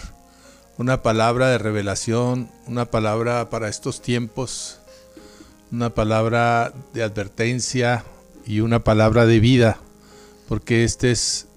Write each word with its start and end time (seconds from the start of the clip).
una 0.77 1.02
palabra 1.02 1.49
de 1.49 1.58
revelación, 1.58 2.52
una 2.68 2.85
palabra 2.85 3.49
para 3.49 3.70
estos 3.70 4.04
tiempos, 4.04 4.77
una 5.71 5.90
palabra 5.90 6.73
de 6.94 7.02
advertencia 7.02 8.05
y 8.46 8.60
una 8.60 8.84
palabra 8.84 9.26
de 9.26 9.40
vida, 9.40 9.80
porque 10.48 10.84
este 10.84 11.10
es 11.10 11.48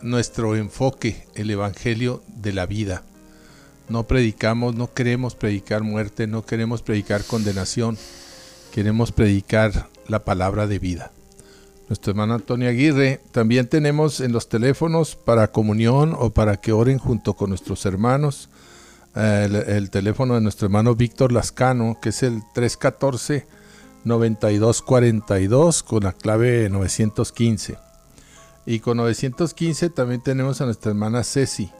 nuestro 0.00 0.54
enfoque, 0.54 1.26
el 1.34 1.50
Evangelio 1.50 2.22
de 2.28 2.52
la 2.52 2.66
vida. 2.66 3.02
No 3.88 4.06
predicamos, 4.06 4.74
no 4.74 4.92
queremos 4.92 5.34
predicar 5.34 5.82
muerte, 5.82 6.26
no 6.26 6.44
queremos 6.44 6.82
predicar 6.82 7.24
condenación, 7.24 7.96
queremos 8.70 9.12
predicar 9.12 9.88
la 10.08 10.26
palabra 10.26 10.66
de 10.66 10.78
vida. 10.78 11.10
Nuestro 11.88 12.10
hermano 12.10 12.34
Antonio 12.34 12.68
Aguirre, 12.68 13.22
también 13.32 13.66
tenemos 13.66 14.20
en 14.20 14.32
los 14.32 14.50
teléfonos 14.50 15.16
para 15.16 15.52
comunión 15.52 16.14
o 16.18 16.28
para 16.30 16.58
que 16.58 16.72
oren 16.72 16.98
junto 16.98 17.32
con 17.32 17.48
nuestros 17.48 17.86
hermanos. 17.86 18.50
El, 19.14 19.56
el 19.56 19.88
teléfono 19.88 20.34
de 20.34 20.42
nuestro 20.42 20.66
hermano 20.66 20.94
Víctor 20.94 21.32
Lascano, 21.32 21.96
que 22.00 22.10
es 22.10 22.22
el 22.22 22.42
314-9242 24.04 25.82
con 25.82 26.04
la 26.04 26.12
clave 26.12 26.68
915. 26.68 27.78
Y 28.66 28.80
con 28.80 28.98
915 28.98 29.88
también 29.88 30.20
tenemos 30.22 30.60
a 30.60 30.66
nuestra 30.66 30.90
hermana 30.90 31.24
Ceci 31.24 31.72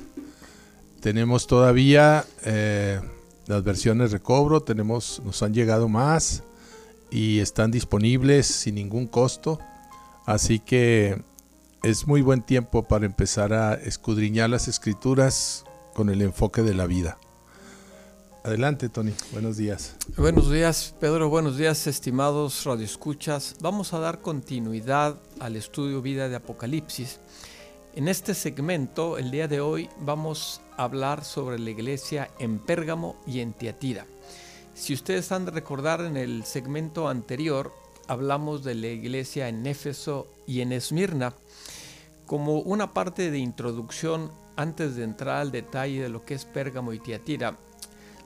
Tenemos 0.99 1.45
todavía 1.45 2.25
eh, 2.43 2.99
las 3.45 3.63
versiones 3.63 4.11
de 4.11 4.19
cobro, 4.19 4.63
tenemos, 4.63 5.21
nos 5.23 5.43
han 5.43 5.53
llegado 5.53 5.87
más 5.87 6.41
y 7.11 7.37
están 7.37 7.69
disponibles 7.69 8.47
sin 8.47 8.73
ningún 8.75 9.05
costo. 9.05 9.59
Así 10.25 10.57
que 10.57 11.21
es 11.83 12.07
muy 12.07 12.23
buen 12.23 12.41
tiempo 12.41 12.81
para 12.81 13.05
empezar 13.05 13.53
a 13.53 13.75
escudriñar 13.75 14.49
las 14.49 14.67
escrituras 14.67 15.65
con 15.93 16.09
el 16.09 16.23
enfoque 16.23 16.63
de 16.63 16.73
la 16.73 16.87
vida. 16.87 17.19
Adelante, 18.43 18.89
Tony. 18.89 19.13
Buenos 19.31 19.55
días. 19.55 19.95
Buenos 20.17 20.51
días, 20.51 20.93
Pedro. 20.99 21.29
Buenos 21.29 21.57
días, 21.57 21.87
estimados 21.87 22.65
radioescuchas. 22.65 23.55
Vamos 23.61 23.93
a 23.93 23.99
dar 23.99 24.21
continuidad 24.21 25.15
al 25.39 25.55
estudio 25.55 26.01
Vida 26.01 26.27
de 26.27 26.35
Apocalipsis. 26.35 27.21
En 27.95 28.09
este 28.09 28.33
segmento, 28.33 29.17
el 29.17 29.31
día 29.31 29.47
de 29.47 29.61
hoy, 29.61 29.89
vamos 30.01 30.59
a 30.75 30.83
hablar 30.83 31.23
sobre 31.23 31.57
la 31.57 31.69
iglesia 31.69 32.31
en 32.37 32.59
Pérgamo 32.59 33.15
y 33.25 33.39
en 33.39 33.53
Tiatira. 33.53 34.05
Si 34.73 34.93
ustedes 34.93 35.31
han 35.31 35.45
de 35.45 35.51
recordar, 35.51 36.01
en 36.01 36.17
el 36.17 36.43
segmento 36.43 37.07
anterior 37.07 37.71
hablamos 38.07 38.65
de 38.65 38.75
la 38.75 38.87
iglesia 38.87 39.47
en 39.47 39.65
Éfeso 39.65 40.27
y 40.45 40.59
en 40.59 40.73
Esmirna. 40.73 41.33
Como 42.25 42.59
una 42.59 42.93
parte 42.93 43.31
de 43.31 43.37
introducción, 43.37 44.31
antes 44.57 44.97
de 44.97 45.03
entrar 45.03 45.37
al 45.37 45.51
detalle 45.51 46.01
de 46.01 46.09
lo 46.09 46.25
que 46.25 46.33
es 46.33 46.43
Pérgamo 46.43 46.91
y 46.91 46.99
Tiatira, 46.99 47.57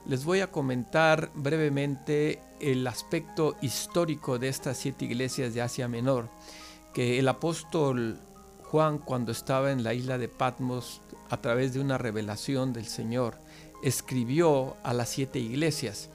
les 0.08 0.24
voy 0.24 0.40
a 0.40 0.50
comentar 0.50 1.30
brevemente 1.34 2.40
el 2.60 2.86
aspecto 2.86 3.56
histórico 3.60 4.38
de 4.38 4.48
estas 4.48 4.78
siete 4.78 5.04
iglesias 5.04 5.52
de 5.52 5.60
Asia 5.60 5.86
Menor, 5.86 6.30
que 6.94 7.18
el 7.18 7.28
apóstol 7.28 8.18
Juan 8.64 8.98
cuando 8.98 9.32
estaba 9.32 9.70
en 9.70 9.84
la 9.84 9.92
isla 9.92 10.16
de 10.16 10.28
Patmos 10.28 11.02
a 11.28 11.36
través 11.36 11.74
de 11.74 11.80
una 11.80 11.98
revelación 11.98 12.72
del 12.72 12.86
Señor 12.86 13.36
escribió 13.82 14.76
a 14.82 14.94
las 14.94 15.10
siete 15.10 15.38
iglesias. 15.38 16.08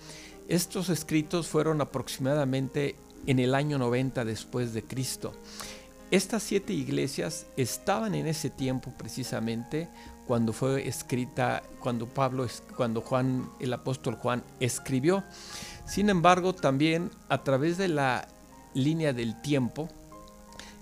Estos 0.47 0.89
escritos 0.89 1.47
fueron 1.47 1.79
aproximadamente 1.79 2.95
en 3.27 3.39
el 3.39 3.55
año 3.55 3.77
90 3.77 4.25
después 4.25 4.73
de 4.73 4.83
Cristo. 4.83 5.33
Estas 6.11 6.43
siete 6.43 6.73
iglesias 6.73 7.47
estaban 7.57 8.13
en 8.13 8.27
ese 8.27 8.49
tiempo 8.49 8.91
precisamente 8.97 9.87
cuando 10.27 10.53
fue 10.53 10.87
escrita, 10.87 11.63
cuando 11.79 12.07
Pablo, 12.07 12.47
cuando 12.75 13.01
Juan, 13.01 13.49
el 13.59 13.73
apóstol 13.73 14.15
Juan 14.15 14.43
escribió. 14.59 15.23
Sin 15.85 16.09
embargo, 16.09 16.53
también 16.53 17.11
a 17.29 17.43
través 17.43 17.77
de 17.77 17.89
la 17.89 18.27
línea 18.73 19.13
del 19.13 19.41
tiempo, 19.41 19.89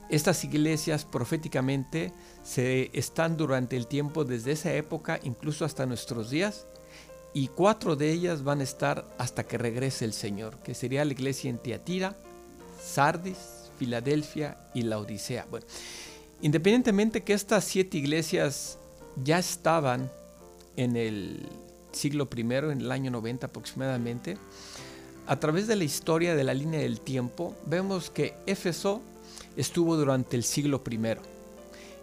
estas 0.10 0.44
iglesias 0.44 1.06
proféticamente 1.06 2.12
se 2.44 2.92
están 2.94 3.38
durante 3.38 3.78
el 3.78 3.88
tiempo 3.88 4.26
desde 4.26 4.52
esa 4.52 4.74
época 4.74 5.20
incluso 5.24 5.64
hasta 5.64 5.86
nuestros 5.86 6.30
días 6.30 6.66
y 7.34 7.48
cuatro 7.48 7.96
de 7.96 8.12
ellas 8.12 8.44
van 8.44 8.60
a 8.60 8.64
estar 8.64 9.08
hasta 9.18 9.46
que 9.46 9.58
regrese 9.58 10.04
el 10.04 10.14
Señor, 10.14 10.58
que 10.60 10.76
sería 10.76 11.06
la 11.06 11.14
iglesia 11.14 11.50
en 11.50 11.60
Tiatira, 11.60 12.18
Sardis, 12.84 13.72
Filadelfia 13.80 14.58
y 14.74 14.82
la 14.82 15.00
Odisea. 15.00 15.48
Bueno, 15.50 15.66
independientemente 16.42 17.24
que 17.24 17.34
estas 17.34 17.64
siete 17.64 17.98
iglesias 17.98 18.80
ya 19.24 19.40
estaban 19.40 20.10
en 20.78 20.96
el 20.96 21.48
siglo 21.92 22.28
I, 22.36 22.42
en 22.42 22.82
el 22.82 22.92
año 22.92 23.12
90 23.12 23.48
aproximadamente, 23.48 24.38
a 25.28 25.40
través 25.40 25.68
de 25.68 25.76
la 25.76 25.84
historia 25.84 26.36
de 26.36 26.44
la 26.44 26.54
línea 26.54 26.80
del 26.80 27.00
tiempo, 27.00 27.56
vemos 27.66 28.10
que 28.10 28.34
Éfeso 28.48 29.02
estuvo 29.56 29.96
durante 29.96 30.36
el 30.36 30.44
siglo 30.44 30.82
I 30.90 31.00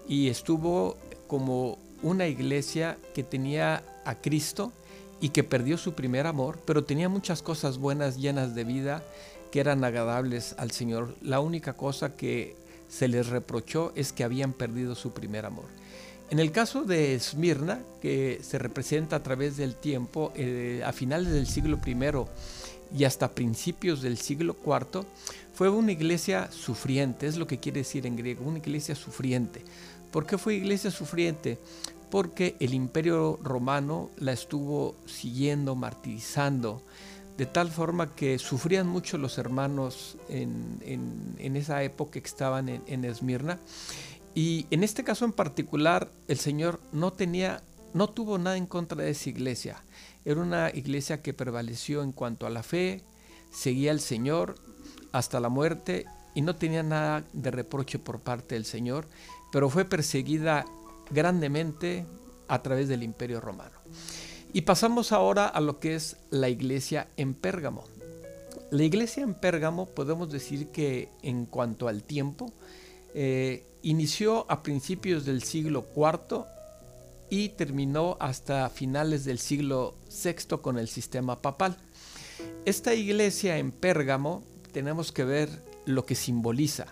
y 0.09 0.29
estuvo 0.29 0.97
como 1.27 1.79
una 2.03 2.27
iglesia 2.27 2.97
que 3.15 3.23
tenía 3.25 3.83
a 4.05 4.15
Cristo 4.15 4.73
y 5.21 5.31
que 5.31 5.45
perdió 5.45 5.77
su 5.77 5.95
primer 5.95 6.27
amor, 6.27 6.61
pero 6.65 6.85
tenía 6.85 7.09
muchas 7.09 7.43
cosas 7.43 7.79
buenas, 7.79 8.19
llenas 8.19 8.55
de 8.55 8.65
vida, 8.65 9.03
que 9.51 9.61
eran 9.61 9.83
agradables 9.85 10.55
al 10.59 10.71
Señor. 10.71 11.15
La 11.21 11.41
única 11.41 11.73
cosa 11.73 12.17
que 12.17 12.57
se 12.89 13.09
les 13.09 13.27
reprochó 13.27 13.93
es 13.95 14.13
que 14.13 14.25
habían 14.25 14.53
perdido 14.53 14.95
su 14.95 15.11
primer 15.11 15.45
amor. 15.45 15.67
En 16.31 16.41
el 16.41 16.53
caso 16.53 16.85
de 16.85 17.15
Esmirna, 17.15 17.81
que 18.03 18.41
se 18.43 18.59
representa 18.59 19.17
a 19.17 19.23
través 19.23 19.57
del 19.57 19.75
tiempo, 19.75 20.31
eh, 20.37 20.83
a 20.85 20.93
finales 20.93 21.33
del 21.33 21.47
siglo 21.47 21.79
I 21.87 21.97
y 22.99 23.05
hasta 23.05 23.35
principios 23.35 24.03
del 24.03 24.19
siglo 24.19 24.55
IV, 24.63 25.07
fue 25.55 25.71
una 25.71 25.93
iglesia 25.93 26.51
sufriente, 26.53 27.27
es 27.27 27.39
lo 27.39 27.47
que 27.47 27.59
quiere 27.59 27.81
decir 27.81 28.07
en 28.07 28.17
griego, 28.17 28.45
una 28.45 28.59
iglesia 28.59 28.95
sufriente. 28.95 29.63
¿Por 30.11 30.27
qué 30.27 30.37
fue 30.37 30.55
iglesia 30.55 30.91
sufriente? 30.91 31.59
Porque 32.11 32.57
el 32.61 32.75
imperio 32.75 33.39
romano 33.43 34.11
la 34.19 34.33
estuvo 34.33 34.97
siguiendo, 35.07 35.77
martirizando, 35.77 36.83
de 37.39 37.47
tal 37.47 37.71
forma 37.71 38.15
que 38.15 38.39
sufrían 38.39 38.87
mucho 38.87 39.17
los 39.17 39.39
hermanos 39.39 40.17
en, 40.29 41.37
esa 41.39 41.83
época 41.83 42.21
que 42.21 42.27
estaban 42.27 42.69
en, 42.69 42.83
en 42.87 43.05
Esmirna 43.05 43.59
y 44.35 44.67
en 44.71 44.85
este 44.85 45.05
caso 45.05 45.25
en 45.25 45.33
particular, 45.33 46.11
el 46.29 46.39
Señor 46.39 46.81
no 46.93 47.13
tenía, 47.13 47.63
no 47.95 48.09
tuvo 48.09 48.39
nada 48.39 48.57
en 48.57 48.67
contra 48.67 49.03
de 49.03 49.11
esa 49.11 49.31
iglesia. 49.31 49.83
Era 50.25 50.41
una 50.41 50.71
iglesia 50.71 51.23
que 51.23 51.35
prevaleció 51.35 52.03
en 52.03 52.13
cuanto 52.13 52.47
a 52.47 52.51
la 52.51 52.63
fe, 52.63 53.03
seguía 53.51 53.91
al 53.91 54.01
Señor 54.01 54.57
hasta 55.13 55.41
la 55.41 55.49
muerte 55.49 56.07
y 56.35 56.43
no 56.43 56.57
tenía 56.57 56.83
nada 56.83 57.25
de 57.33 57.51
reproche 57.51 57.99
por 57.99 58.21
parte 58.21 58.55
del 58.55 58.65
Señor, 58.65 59.09
pero 59.51 59.71
fue 59.71 59.85
perseguida 59.85 60.67
grandemente 61.11 62.05
a 62.47 62.63
través 62.63 62.89
del 62.89 63.03
imperio 63.03 63.41
romano. 63.41 63.79
Y 64.53 64.63
pasamos 64.63 65.13
ahora 65.13 65.47
a 65.47 65.61
lo 65.61 65.79
que 65.79 65.95
es 65.95 66.17
la 66.31 66.49
iglesia 66.49 67.09
en 67.17 67.35
Pérgamo. 67.35 67.85
La 68.71 68.83
iglesia 68.83 69.23
en 69.23 69.35
Pérgamo 69.35 69.87
podemos 69.87 70.31
decir 70.31 70.69
que 70.69 71.09
en 71.23 71.47
cuanto 71.47 71.89
al 71.89 72.03
tiempo, 72.03 72.53
eh, 73.15 73.65
inició 73.89 74.45
a 74.51 74.63
principios 74.63 75.25
del 75.25 75.43
siglo 75.43 75.87
IV 75.97 76.45
y 77.31 77.49
terminó 77.51 78.19
hasta 78.21 78.69
finales 78.69 79.25
del 79.25 79.39
siglo 79.39 79.95
VI 80.11 80.59
con 80.61 80.79
el 80.79 80.89
sistema 80.89 81.41
papal. 81.41 81.79
Esta 82.67 82.93
iglesia 82.93 83.57
en 83.57 83.73
Pérgamo 83.73 84.45
tenemos 84.73 85.11
que 85.11 85.25
ver 85.25 85.49
lo 85.87 86.05
que 86.05 86.15
simboliza. 86.15 86.87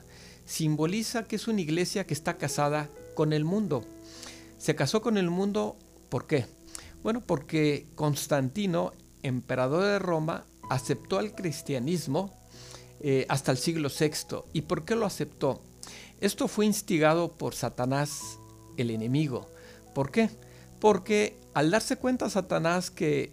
Simboliza 0.47 1.25
que 1.25 1.37
es 1.37 1.49
una 1.49 1.61
iglesia 1.61 2.07
que 2.07 2.15
está 2.15 2.39
casada 2.39 2.89
con 3.15 3.35
el 3.35 3.45
mundo. 3.45 3.85
Se 4.57 4.75
casó 4.75 5.03
con 5.03 5.19
el 5.19 5.29
mundo, 5.29 5.77
¿por 6.09 6.27
qué? 6.27 6.47
Bueno, 7.03 7.21
porque 7.21 7.89
Constantino, 7.95 8.95
emperador 9.23 9.85
de 9.85 9.99
Roma, 9.99 10.47
aceptó 10.71 11.21
el 11.21 11.35
cristianismo 11.35 12.33
eh, 13.01 13.27
hasta 13.29 13.53
el 13.53 13.59
siglo 13.59 13.91
VI. 13.91 14.45
¿Y 14.55 14.63
por 14.63 14.87
qué 14.87 14.97
lo 14.97 15.05
aceptó? 15.05 15.61
Esto 16.21 16.49
fue 16.49 16.67
instigado 16.67 17.33
por 17.33 17.55
Satanás, 17.55 18.39
el 18.77 18.91
enemigo. 18.91 19.51
¿Por 19.95 20.11
qué? 20.11 20.31
Porque 20.81 21.39
al 21.55 21.71
darse 21.71 21.97
cuenta 21.97 22.31
Satanás 22.31 22.91
que 22.91 23.33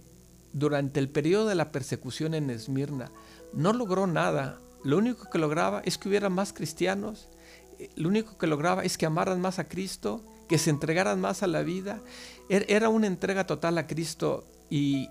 durante 0.52 1.00
el 1.00 1.10
periodo 1.10 1.48
de 1.48 1.56
la 1.56 1.72
persecución 1.72 2.34
en 2.34 2.50
Esmirna 2.50 3.12
no 3.54 3.74
logró 3.74 4.08
nada, 4.08 4.60
lo 4.84 4.98
único 4.98 5.30
que 5.30 5.40
lograba 5.40 5.82
es 5.86 5.98
que 5.98 6.10
hubiera 6.10 6.30
más 6.30 6.52
cristianos, 6.52 7.30
eh, 7.80 7.90
lo 7.96 8.10
único 8.10 8.38
que 8.38 8.48
lograba 8.48 8.84
es 8.84 8.98
que 8.98 9.06
amaran 9.06 9.40
más 9.40 9.60
a 9.60 9.68
Cristo, 9.68 10.22
que 10.50 10.58
se 10.58 10.70
entregaran 10.70 11.22
más 11.22 11.42
a 11.42 11.48
la 11.48 11.64
vida. 11.64 12.02
Er, 12.50 12.66
era 12.68 12.90
una 12.90 13.08
entrega 13.08 13.48
total 13.48 13.78
a 13.78 13.88
Cristo 13.88 14.46
y 14.70 15.10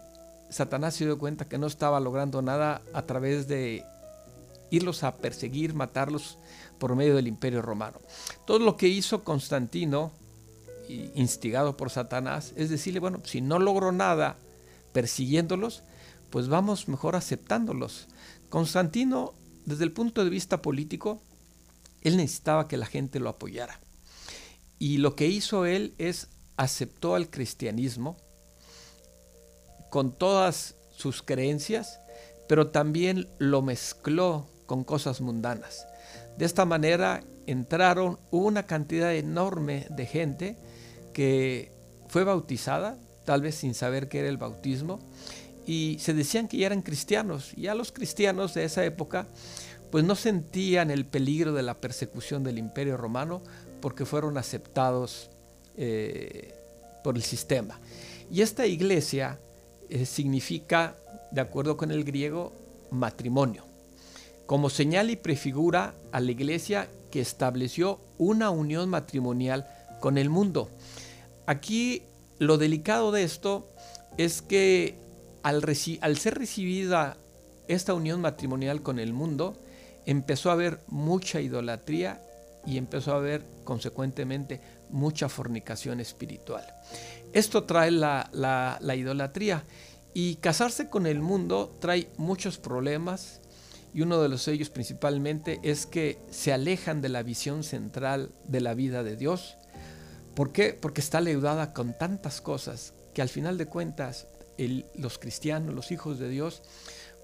Satanás 0.51 0.95
se 0.95 1.07
dio 1.07 1.19
cuenta 1.19 1.49
que 1.49 1.59
no 1.59 1.67
estaba 1.67 2.01
logrando 2.01 2.43
nada 2.43 2.83
a 2.93 3.03
través 3.07 3.49
de 3.49 3.85
irlos 4.71 5.05
a 5.05 5.17
perseguir, 5.17 5.75
matarlos 5.75 6.39
por 6.83 6.97
medio 6.97 7.15
del 7.15 7.29
imperio 7.29 7.63
romano. 7.63 8.01
Todo 8.45 8.59
lo 8.59 8.77
que 8.77 8.89
hizo 8.89 9.23
Constantino, 9.23 10.11
instigado 11.15 11.77
por 11.77 11.91
Satanás, 11.91 12.53
es 12.57 12.71
decirle, 12.71 12.99
bueno, 12.99 13.23
si 13.23 13.41
no 13.41 13.61
logró 13.61 13.93
nada 13.93 14.37
persiguiéndolos, 14.93 15.85
pues 16.29 16.49
vamos 16.49 16.89
mejor 16.89 17.15
aceptándolos. 17.15 18.09
Constantino, 18.49 19.33
desde 19.65 19.85
el 19.85 19.93
punto 19.93 20.25
de 20.25 20.31
vista 20.31 20.61
político, 20.61 21.23
él 22.01 22.17
necesitaba 22.17 22.67
que 22.67 22.77
la 22.77 22.87
gente 22.87 23.21
lo 23.21 23.29
apoyara. 23.29 23.79
Y 24.81 24.99
lo 24.99 25.15
que 25.15 25.29
hizo 25.29 25.67
él 25.67 25.95
es 25.99 26.31
aceptó 26.57 27.15
al 27.15 27.31
cristianismo 27.31 28.17
con 29.89 30.19
todas 30.19 30.75
sus 30.97 31.23
creencias, 31.23 32.01
pero 32.49 32.73
también 32.73 33.29
lo 33.39 33.63
mezcló 33.63 34.49
con 34.67 34.83
cosas 34.83 35.21
mundanas. 35.21 35.87
De 36.37 36.45
esta 36.45 36.65
manera 36.65 37.23
entraron 37.47 38.19
una 38.31 38.65
cantidad 38.65 39.15
enorme 39.15 39.87
de 39.91 40.07
gente 40.07 40.57
que 41.13 41.73
fue 42.09 42.25
bautizada, 42.25 42.99
tal 43.25 43.43
vez 43.43 43.57
sin 43.57 43.75
saber 43.75 44.09
qué 44.09 44.21
era 44.21 44.29
el 44.29 44.39
bautismo, 44.39 44.99
y 45.67 45.97
se 46.01 46.15
decían 46.15 46.49
que 46.49 46.57
ya 46.59 46.67
eran 46.67 46.83
cristianos. 46.83 47.53
Y 47.57 47.67
a 47.69 47.75
los 47.75 47.93
cristianos 47.93 48.55
de 48.55 48.65
esa 48.65 48.85
época, 48.85 49.27
pues 49.91 50.05
no 50.05 50.15
sentían 50.15 50.91
el 50.91 51.05
peligro 51.05 51.53
de 51.53 51.63
la 51.63 51.75
persecución 51.75 52.43
del 52.43 52.59
imperio 52.59 52.97
romano 52.97 53.43
porque 53.81 54.05
fueron 54.05 54.39
aceptados 54.39 55.31
eh, 55.77 56.55
por 57.05 57.17
el 57.17 57.23
sistema. 57.23 57.79
Y 58.31 58.41
esta 58.41 58.67
iglesia 58.67 59.39
eh, 59.91 60.07
significa, 60.07 60.97
de 61.31 61.41
acuerdo 61.41 61.77
con 61.77 61.91
el 61.91 62.05
griego, 62.05 62.53
matrimonio 62.91 63.72
como 64.53 64.69
señal 64.69 65.09
y 65.09 65.17
prefigura 65.17 65.95
a 66.13 66.21
la 66.21 66.31
iglesia 66.31 66.87
que 67.11 67.23
estableció 67.23 68.01
una 68.19 68.51
unión 68.51 68.91
matrimonial 68.91 69.67
con 69.99 70.19
el 70.19 70.29
mundo. 70.29 70.69
Aquí 71.47 72.03
lo 72.39 72.59
delicado 72.59 73.13
de 73.13 73.23
esto 73.23 73.67
es 74.19 74.43
que 74.43 74.99
al, 75.43 75.63
ser 75.75 76.35
recibida 76.35 77.17
esta 77.67 77.95
unión 77.95 78.21
matrimonial 78.21 78.83
con 78.83 78.99
el 78.99 79.15
mundo, 79.15 79.57
empezó 80.05 80.51
a 80.51 80.53
haber 80.53 80.81
mucha 80.87 81.41
idolatría 81.41 82.21
y 82.67 82.77
empezó 82.77 83.15
a 83.15 83.17
haber 83.17 83.47
consecuentemente 83.65 84.61
mucha 84.91 85.31
fornicación 85.31 85.99
espiritual. 85.99 86.67
Esto 87.33 87.65
trae 87.65 87.91
la, 87.91 88.79
idolatría 88.95 89.65
y 90.13 90.35
casarse 90.37 90.91
con 90.91 91.07
el 91.07 91.21
mundo 91.21 91.75
trae 91.81 92.11
muchos 92.19 92.59
problemas, 92.59 93.41
y 93.95 94.03
uno 94.03 94.21
de 94.21 94.29
los 94.29 94.43
sellos 94.43 94.71
principalmente 94.71 95.61
es 95.63 95.87
que 95.87 96.19
se 96.31 96.53
alejan 96.53 97.01
de 97.01 97.09
la 97.09 97.23
visión 97.23 97.63
central 97.63 98.31
de 98.45 98.61
la 98.61 98.75
vida 98.75 99.03
de 99.03 99.17
Dios. 99.17 99.57
¿Por 100.35 100.53
qué? 100.53 100.73
Porque 100.73 101.01
está 101.01 101.21
leudada 101.21 101.75
con 101.75 101.97
tantas 101.97 102.41
cosas 102.41 102.95
que 103.13 103.23
al 103.23 103.29
final 103.29 103.59
de 103.59 103.67
cuentas 103.67 104.27
los 104.95 105.19
cristianos, 105.19 105.75
los 105.75 105.91
hijos 105.93 106.19
de 106.19 106.29
Dios, 106.29 106.63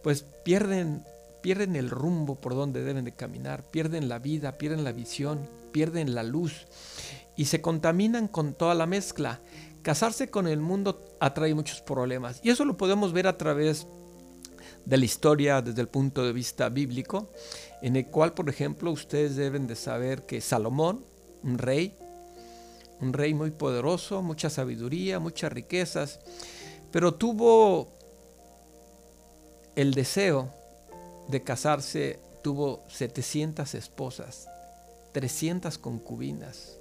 pues 0.03 0.25
pierden, 0.45 1.05
pierden 1.43 1.77
el 1.77 1.91
rumbo 1.91 2.35
por 2.35 2.55
donde 2.55 2.83
deben 2.83 3.05
de 3.05 3.15
caminar, 3.15 3.65
pierden 3.71 4.09
la 4.09 4.19
vida, 4.19 4.59
pierden 4.59 4.85
la 4.85 4.93
visión, 4.93 5.49
pierden 5.73 6.15
la 6.15 6.23
luz 6.23 6.67
y 7.37 7.47
se 7.47 7.61
contaminan 7.61 8.29
con 8.29 8.55
toda 8.55 8.75
la 8.75 8.87
mezcla. 8.87 9.41
Casarse 9.83 10.29
con 10.29 10.49
el 10.49 10.61
mundo 10.61 11.17
atrae 11.21 11.55
muchos 11.55 11.81
problemas 11.81 12.41
y 12.43 12.51
eso 12.51 12.65
lo 12.65 12.77
podemos 12.77 13.13
ver 13.13 13.27
a 13.27 13.39
través 13.39 13.87
de 14.89 14.97
la 14.97 15.05
historia 15.05 15.61
desde 15.61 15.83
el 15.83 15.89
punto 15.89 16.25
de 16.25 16.33
vista 16.33 16.71
bíblico, 16.71 17.29
en 17.83 17.97
el 17.97 18.07
cual, 18.07 18.33
por 18.33 18.49
ejemplo, 18.49 18.91
ustedes 18.91 19.37
deben 19.37 19.67
de 19.67 19.77
saber 19.77 20.25
que 20.25 20.41
Salomón, 20.41 21.05
un 21.43 21.59
rey, 21.59 21.95
un 23.03 23.13
rey 23.13 23.35
muy 23.35 23.51
poderoso, 23.51 24.23
mucha 24.23 24.49
sabiduría, 24.49 25.19
muchas 25.19 25.53
riquezas, 25.53 26.21
pero 26.91 27.13
tuvo 27.15 27.93
el 29.77 29.93
deseo 29.93 30.55
de 31.29 31.43
casarse, 31.43 32.19
tuvo 32.43 32.83
700 32.89 33.75
esposas, 33.75 34.49
300 35.13 35.77
concubinas, 35.77 36.79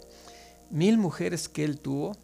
mil 0.69 0.97
mujeres 0.97 1.49
que 1.49 1.65
él 1.65 1.81
tuvo, 1.81 2.15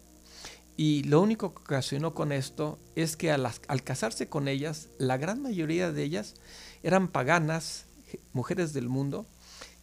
y 0.76 1.04
lo 1.04 1.20
único 1.20 1.54
que 1.54 1.60
ocasionó 1.62 2.14
con 2.14 2.32
esto 2.32 2.78
es 2.96 3.16
que 3.16 3.30
al, 3.30 3.52
casarse 3.84 4.28
con 4.28 4.48
ellas, 4.48 4.88
la 4.98 5.16
gran 5.16 5.40
mayoría 5.40 5.92
de 5.92 6.02
ellas 6.02 6.34
eran 6.82 7.08
paganas, 7.08 7.86
mujeres 8.32 8.72
del 8.72 8.88
mundo, 8.88 9.26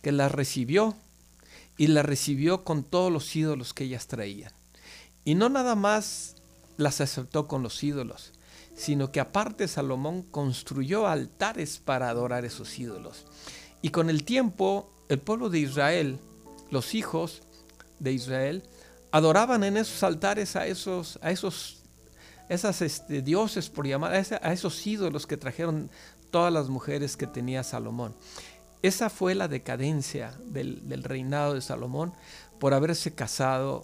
que 0.01 0.11
las 0.11 0.31
recibió 0.31 0.95
y 1.77 1.87
las 1.87 2.05
recibió 2.05 2.63
con 2.63 2.83
todos 2.83 3.11
los 3.11 3.35
ídolos 3.35 3.73
que 3.73 3.85
ellas 3.85 4.07
traían. 4.07 4.51
Y 5.23 5.35
no 5.35 5.47
nada 5.49 5.75
más 5.75 6.35
las 6.77 6.99
aceptó 6.99 7.47
con 7.47 7.63
los 7.63 7.81
ídolos, 7.83 8.33
sino 8.75 9.11
que 9.11 9.19
aparte 9.19 9.67
Salomón 9.67 10.23
construyó 10.23 11.07
altares 11.07 11.77
para 11.77 12.09
adorar 12.09 12.43
esos 12.43 12.77
ídolos. 12.79 13.25
Y 13.81 13.89
con 13.89 14.09
el 14.09 14.23
tiempo, 14.23 14.91
el 15.07 15.19
pueblo 15.19 15.49
de 15.49 15.59
Israel, 15.59 16.19
los 16.69 16.95
hijos 16.95 17.43
de 17.99 18.11
Israel, 18.11 18.63
adoraban 19.11 19.63
en 19.63 19.77
esos 19.77 20.01
altares 20.03 20.55
a 20.55 20.65
esos, 20.65 21.19
a 21.21 21.31
esos 21.31 21.81
esas 22.51 22.81
este, 22.81 23.21
dioses, 23.21 23.69
por 23.69 23.87
llamar, 23.87 24.13
a, 24.13 24.53
esos 24.53 24.85
ídolos 24.85 25.25
que 25.25 25.37
trajeron 25.37 25.89
todas 26.31 26.51
las 26.51 26.67
mujeres 26.67 27.15
que 27.15 27.25
tenía 27.25 27.63
Salomón. 27.63 28.13
Esa 28.81 29.09
fue 29.09 29.35
la 29.35 29.47
decadencia 29.47 30.37
del, 30.45 30.89
del, 30.89 31.03
reinado 31.03 31.53
de 31.53 31.61
Salomón 31.61 32.13
por 32.59 32.73
haberse 32.73 33.13
casado, 33.13 33.83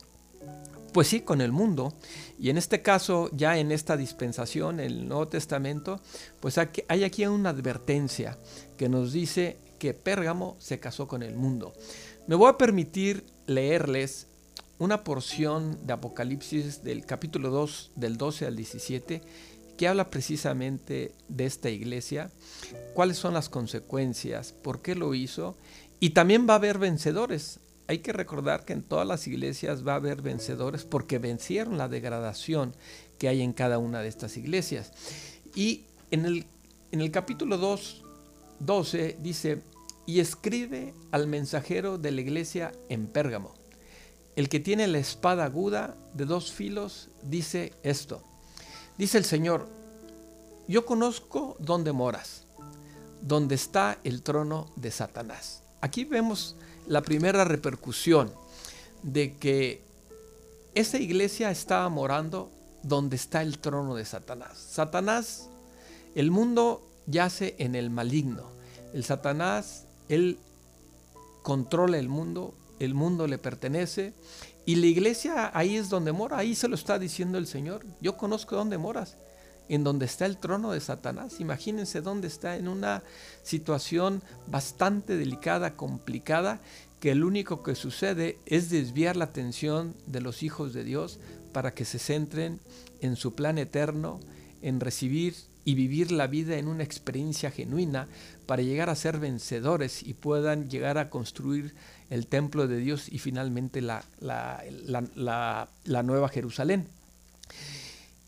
pues 0.91 1.07
sí, 1.07 1.21
con 1.21 1.39
el 1.39 1.53
mundo. 1.53 1.93
Y 2.37 2.49
en 2.49 2.57
este 2.57 2.81
caso, 2.81 3.29
ya 3.31 3.57
en 3.57 3.71
esta 3.71 3.95
dispensación, 3.95 4.81
el 4.81 5.07
Nuevo 5.07 5.29
Testamento, 5.29 6.01
pues 6.41 6.57
hay 6.57 7.03
aquí 7.05 7.25
una 7.25 7.51
advertencia 7.51 8.37
que 8.75 8.89
nos 8.89 9.13
dice 9.13 9.57
que 9.79 9.93
Pérgamo 9.93 10.57
se 10.59 10.79
casó 10.79 11.07
con 11.07 11.23
el 11.23 11.35
mundo. 11.35 11.73
Me 12.27 12.35
voy 12.35 12.49
a 12.49 12.57
permitir 12.57 13.25
leerles 13.45 14.27
una 14.79 15.03
porción 15.03 15.79
de 15.85 15.93
Apocalipsis 15.93 16.83
del 16.83 17.05
capítulo 17.05 17.49
2, 17.49 17.91
del 17.95 18.17
12 18.17 18.45
al 18.45 18.55
17, 18.55 19.21
que 19.75 19.87
habla 19.87 20.09
precisamente 20.09 21.13
de 21.27 21.45
esta 21.45 21.69
iglesia, 21.69 22.31
cuáles 22.93 23.17
son 23.17 23.33
las 23.33 23.49
consecuencias, 23.49 24.53
por 24.53 24.81
qué 24.81 24.95
lo 24.95 25.13
hizo, 25.13 25.55
y 25.99 26.11
también 26.11 26.47
va 26.47 26.53
a 26.53 26.57
haber 26.57 26.77
vencedores. 26.77 27.59
Hay 27.87 27.99
que 27.99 28.13
recordar 28.13 28.65
que 28.65 28.73
en 28.73 28.83
todas 28.83 29.07
las 29.07 29.27
iglesias 29.27 29.87
va 29.87 29.93
a 29.93 29.97
haber 29.97 30.21
vencedores 30.21 30.83
porque 30.83 31.19
vencieron 31.19 31.77
la 31.77 31.87
degradación 31.87 32.75
que 33.17 33.29
hay 33.29 33.41
en 33.41 33.53
cada 33.53 33.77
una 33.79 34.01
de 34.01 34.09
estas 34.09 34.37
iglesias. 34.37 34.91
Y 35.55 35.85
en 36.11 36.25
el, 36.25 36.45
en 36.91 37.01
el 37.01 37.11
capítulo 37.11 37.57
2, 37.57 38.03
12 38.59 39.17
dice, 39.21 39.61
y 40.05 40.19
escribe 40.19 40.93
al 41.11 41.27
mensajero 41.27 41.97
de 41.97 42.11
la 42.11 42.21
iglesia 42.21 42.71
en 42.89 43.07
Pérgamo 43.07 43.56
el 44.37 44.49
que 44.49 44.59
tiene 44.59 44.85
la 44.85 44.99
espada 44.99 45.45
aguda 45.45 45.95
de 46.13 46.25
dos 46.25 46.51
filos 46.51 47.09
dice 47.23 47.73
esto. 47.81 48.21
Dice 48.95 49.17
el 49.17 49.25
Señor, 49.25 49.67
yo 50.67 50.85
conozco 50.85 51.57
dónde 51.57 51.91
moras, 51.91 52.43
donde 53.23 53.55
está 53.55 53.97
el 54.03 54.21
trono 54.21 54.71
de 54.75 54.91
Satanás. 54.91 55.63
Aquí 55.81 56.05
vemos 56.05 56.55
la 56.85 57.01
primera 57.01 57.45
repercusión 57.45 58.31
de 59.01 59.35
que 59.37 59.81
esa 60.75 60.99
iglesia 60.99 61.49
estaba 61.49 61.89
morando 61.89 62.51
donde 62.83 63.15
está 63.15 63.41
el 63.41 63.57
trono 63.57 63.95
de 63.95 64.05
Satanás. 64.05 64.55
Satanás, 64.55 65.49
el 66.13 66.29
mundo 66.29 66.87
yace 67.07 67.55
en 67.57 67.73
el 67.73 67.89
maligno. 67.89 68.51
El 68.93 69.03
Satanás, 69.03 69.85
él 70.09 70.37
controla 71.41 71.97
el 71.97 72.07
mundo, 72.07 72.53
el 72.79 72.93
mundo 72.93 73.27
le 73.27 73.37
pertenece 73.37 74.13
Y 74.65 74.75
la 74.75 74.87
iglesia 74.87 75.51
ahí 75.53 75.77
es 75.77 75.89
donde 75.89 76.11
mora, 76.11 76.37
ahí 76.37 76.55
se 76.55 76.67
lo 76.67 76.75
está 76.75 76.99
diciendo 76.99 77.37
el 77.37 77.47
Señor. 77.47 77.85
Yo 78.01 78.17
conozco 78.17 78.55
dónde 78.55 78.77
moras, 78.77 79.17
en 79.69 79.83
donde 79.83 80.05
está 80.05 80.25
el 80.25 80.37
trono 80.37 80.71
de 80.71 80.81
Satanás. 80.81 81.39
Imagínense 81.39 82.01
dónde 82.01 82.27
está, 82.27 82.57
en 82.57 82.67
una 82.67 83.03
situación 83.43 84.21
bastante 84.47 85.15
delicada, 85.15 85.75
complicada, 85.75 86.59
que 86.99 87.11
el 87.11 87.23
único 87.23 87.63
que 87.63 87.75
sucede 87.75 88.39
es 88.45 88.69
desviar 88.69 89.15
la 89.15 89.25
atención 89.25 89.95
de 90.05 90.21
los 90.21 90.43
hijos 90.43 90.73
de 90.73 90.83
Dios 90.83 91.19
para 91.53 91.73
que 91.73 91.85
se 91.85 91.99
centren 91.99 92.59
en 93.01 93.15
su 93.15 93.35
plan 93.35 93.57
eterno, 93.57 94.19
en 94.61 94.79
recibir 94.79 95.35
y 95.63 95.75
vivir 95.75 96.11
la 96.11 96.27
vida 96.27 96.57
en 96.57 96.67
una 96.67 96.83
experiencia 96.83 97.51
genuina 97.51 98.07
para 98.45 98.61
llegar 98.61 98.89
a 98.89 98.95
ser 98.95 99.19
vencedores 99.19 100.01
y 100.01 100.13
puedan 100.13 100.69
llegar 100.69 100.97
a 100.97 101.09
construir 101.09 101.75
el 102.09 102.27
templo 102.27 102.67
de 102.67 102.77
Dios 102.77 103.09
y 103.11 103.19
finalmente 103.19 103.81
la, 103.81 104.03
la, 104.19 106.03
nueva 106.03 106.29
Jerusalén. 106.29 106.87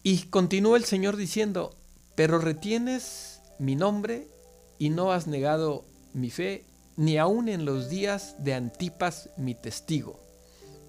Y 0.04 0.24
continúa 0.24 0.78
el 0.78 0.86
Señor 0.86 1.16
diciendo, 1.18 1.76
pero 2.16 2.40
retienes 2.40 3.42
mi 3.60 3.76
nombre 3.76 4.28
y 4.78 4.90
no 4.90 5.12
has 5.12 5.28
negado 5.28 5.86
mi 6.14 6.30
fe, 6.30 6.66
ni 6.98 7.18
aun 7.18 7.48
en 7.50 7.66
los 7.66 7.90
días 7.90 8.36
de 8.40 8.54
Antipas 8.54 9.30
mi 9.38 9.56
testigo, 9.56 10.20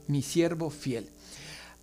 mi 0.07 0.23
siervo 0.23 0.71
fiel. 0.71 1.09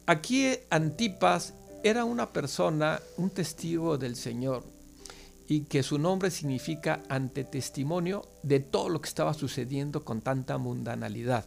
Aquí 0.06 0.56
Antipas 0.70 1.54
era 1.84 2.06
una 2.06 2.32
persona, 2.34 3.02
un 3.18 3.30
testigo 3.30 3.98
del 3.98 4.16
Señor, 4.16 4.64
y 5.48 5.62
que 5.62 5.82
su 5.82 5.98
nombre 5.98 6.30
significa 6.30 7.02
ante 7.10 7.44
testimonio 7.44 8.28
de 8.44 8.60
todo 8.60 8.90
lo 8.90 9.02
que 9.02 9.08
estaba 9.08 9.34
sucediendo 9.34 10.04
con 10.04 10.22
tanta 10.22 10.58
mundanalidad. 10.58 11.46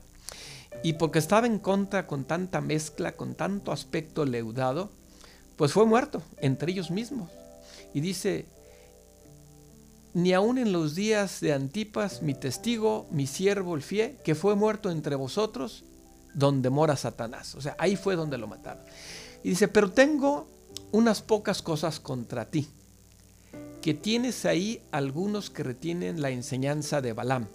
Y 0.83 0.95
porque 0.95 1.19
estaba 1.19 1.47
en 1.47 1.59
contra 1.59 2.07
con 2.07 2.25
tanta 2.25 2.61
mezcla, 2.61 3.13
con 3.13 3.35
tanto 3.35 3.73
aspecto 3.73 4.25
leudado, 4.25 4.91
pues 5.57 5.73
fue 5.73 5.85
muerto 5.85 6.23
entre 6.39 6.73
ellos 6.73 6.91
mismos. 6.91 7.29
Y 7.93 8.01
dice, 8.01 8.47
ni 10.15 10.33
aun 10.33 10.57
en 10.57 10.73
los 10.73 10.95
días 10.95 11.41
de 11.41 11.53
Antipas, 11.53 12.23
mi 12.23 12.35
testigo, 12.35 13.07
mi 13.11 13.27
siervo 13.27 13.75
el 13.75 13.83
fiel, 13.83 14.17
que 14.25 14.35
fue 14.35 14.55
muerto 14.55 14.91
entre 14.91 15.15
vosotros, 15.17 15.85
donde 16.33 16.71
mora 16.71 16.97
Satanás. 16.97 17.55
O 17.55 17.61
sea, 17.61 17.77
ahí 17.79 17.97
fue 17.97 18.17
donde 18.17 18.39
lo 18.39 18.47
mataron. 18.47 18.83
Y 19.43 19.51
dice, 19.51 19.69
pero 19.69 19.91
tengo 19.91 20.47
unas 20.93 21.21
pocas 21.21 21.61
cosas 21.61 22.01
contra 22.01 22.47
ti 22.47 22.69
que 23.83 23.95
tienes 23.95 24.45
ahí 24.45 24.83
algunos 24.91 25.51
que 25.51 25.63
retienen 25.63 26.21
la 26.21 26.31
enseñanza 26.31 27.01
de 27.01 27.13
Balaam. 27.13 27.49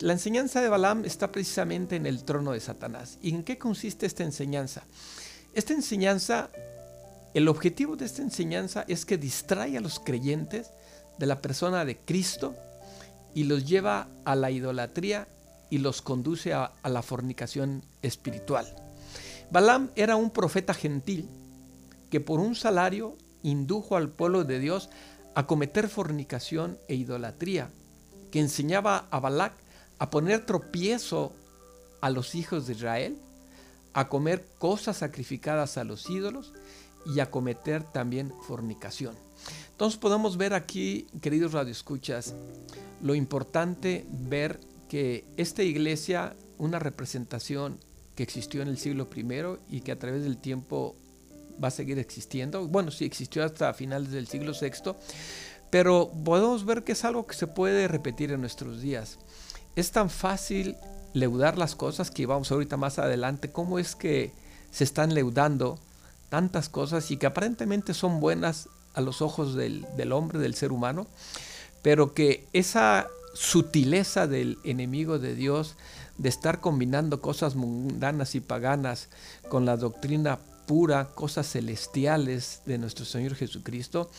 La 0.00 0.12
enseñanza 0.12 0.60
de 0.60 0.68
Balaam 0.68 1.04
está 1.04 1.32
precisamente 1.32 1.96
en 1.96 2.06
el 2.06 2.24
trono 2.24 2.52
de 2.52 2.60
Satanás. 2.60 3.18
¿Y 3.22 3.30
en 3.30 3.44
qué 3.44 3.58
consiste 3.58 4.06
esta 4.06 4.24
enseñanza? 4.24 4.82
Esta 5.54 5.72
enseñanza, 5.72 6.50
el 7.32 7.48
objetivo 7.48 7.96
de 7.96 8.04
esta 8.04 8.22
enseñanza 8.22 8.84
es 8.88 9.06
que 9.06 9.16
distrae 9.16 9.78
a 9.78 9.80
los 9.80 10.00
creyentes 10.00 10.70
de 11.18 11.26
la 11.26 11.40
persona 11.40 11.84
de 11.84 11.96
Cristo 11.96 12.54
y 13.34 13.44
los 13.44 13.66
lleva 13.66 14.08
a 14.24 14.34
la 14.34 14.50
idolatría 14.50 15.28
y 15.70 15.78
los 15.78 16.02
conduce 16.02 16.52
a, 16.52 16.72
a 16.82 16.88
la 16.88 17.02
fornicación 17.02 17.82
espiritual. 18.02 18.66
Balaam 19.50 19.90
era 19.94 20.16
un 20.16 20.30
profeta 20.30 20.74
gentil 20.74 21.28
que 22.10 22.20
por 22.20 22.40
un 22.40 22.54
salario 22.56 23.16
indujo 23.42 23.96
al 23.96 24.08
pueblo 24.08 24.44
de 24.44 24.58
Dios 24.58 24.90
a 25.34 25.46
cometer 25.46 25.88
fornicación 25.88 26.78
e 26.88 26.94
idolatría, 26.94 27.70
que 28.30 28.40
enseñaba 28.40 29.06
a 29.10 29.20
Balac 29.20 29.54
a 29.98 30.10
poner 30.10 30.46
tropiezo 30.46 31.32
a 32.00 32.10
los 32.10 32.34
hijos 32.34 32.66
de 32.66 32.74
Israel, 32.74 33.18
a 33.92 34.08
comer 34.08 34.44
cosas 34.58 34.98
sacrificadas 34.98 35.78
a 35.78 35.84
los 35.84 36.10
ídolos 36.10 36.52
y 37.06 37.20
a 37.20 37.30
cometer 37.30 37.84
también 37.84 38.32
fornicación. 38.46 39.14
Entonces 39.70 39.98
podemos 39.98 40.36
ver 40.36 40.54
aquí, 40.54 41.06
queridos 41.20 41.52
radioescuchas, 41.52 42.34
lo 43.02 43.14
importante 43.14 44.06
ver 44.08 44.60
que 44.88 45.24
esta 45.36 45.62
iglesia, 45.62 46.36
una 46.58 46.78
representación 46.78 47.78
que 48.14 48.22
existió 48.22 48.62
en 48.62 48.68
el 48.68 48.78
siglo 48.78 49.08
I 49.14 49.76
y 49.76 49.80
que 49.80 49.92
a 49.92 49.98
través 49.98 50.22
del 50.22 50.38
tiempo 50.38 50.94
va 51.62 51.68
a 51.68 51.70
seguir 51.70 51.98
existiendo. 51.98 52.66
Bueno, 52.68 52.90
sí 52.90 53.04
existió 53.04 53.44
hasta 53.44 53.72
finales 53.74 54.10
del 54.10 54.26
siglo 54.26 54.52
VI, 54.58 54.92
pero 55.70 56.10
podemos 56.24 56.64
ver 56.64 56.84
que 56.84 56.92
es 56.92 57.04
algo 57.04 57.26
que 57.26 57.34
se 57.34 57.46
puede 57.46 57.88
repetir 57.88 58.32
en 58.32 58.40
nuestros 58.40 58.80
días. 58.80 59.18
Es 59.76 59.90
tan 59.90 60.10
fácil 60.10 60.76
leudar 61.12 61.58
las 61.58 61.74
cosas 61.74 62.10
que 62.10 62.26
vamos 62.26 62.50
ahorita 62.50 62.76
más 62.76 62.98
adelante, 62.98 63.50
cómo 63.50 63.78
es 63.78 63.94
que 63.94 64.32
se 64.70 64.84
están 64.84 65.14
leudando 65.14 65.78
tantas 66.28 66.68
cosas 66.68 67.10
y 67.10 67.16
que 67.16 67.26
aparentemente 67.26 67.94
son 67.94 68.20
buenas 68.20 68.68
a 68.94 69.00
los 69.00 69.22
ojos 69.22 69.54
del, 69.54 69.86
del 69.96 70.12
hombre, 70.12 70.38
del 70.38 70.54
ser 70.54 70.72
humano, 70.72 71.06
pero 71.82 72.14
que 72.14 72.46
esa 72.52 73.06
sutileza 73.34 74.26
del 74.26 74.58
enemigo 74.64 75.18
de 75.18 75.34
Dios, 75.34 75.76
de 76.18 76.28
estar 76.28 76.60
combinando 76.60 77.20
cosas 77.20 77.56
mundanas 77.56 78.34
y 78.34 78.40
paganas 78.40 79.08
con 79.48 79.66
la 79.66 79.76
doctrina 79.76 80.38
pura, 80.66 81.06
cosas 81.14 81.50
celestiales 81.50 82.60
de 82.66 82.78
nuestro 82.78 83.04
Señor 83.04 83.34
Jesucristo, 83.34 84.10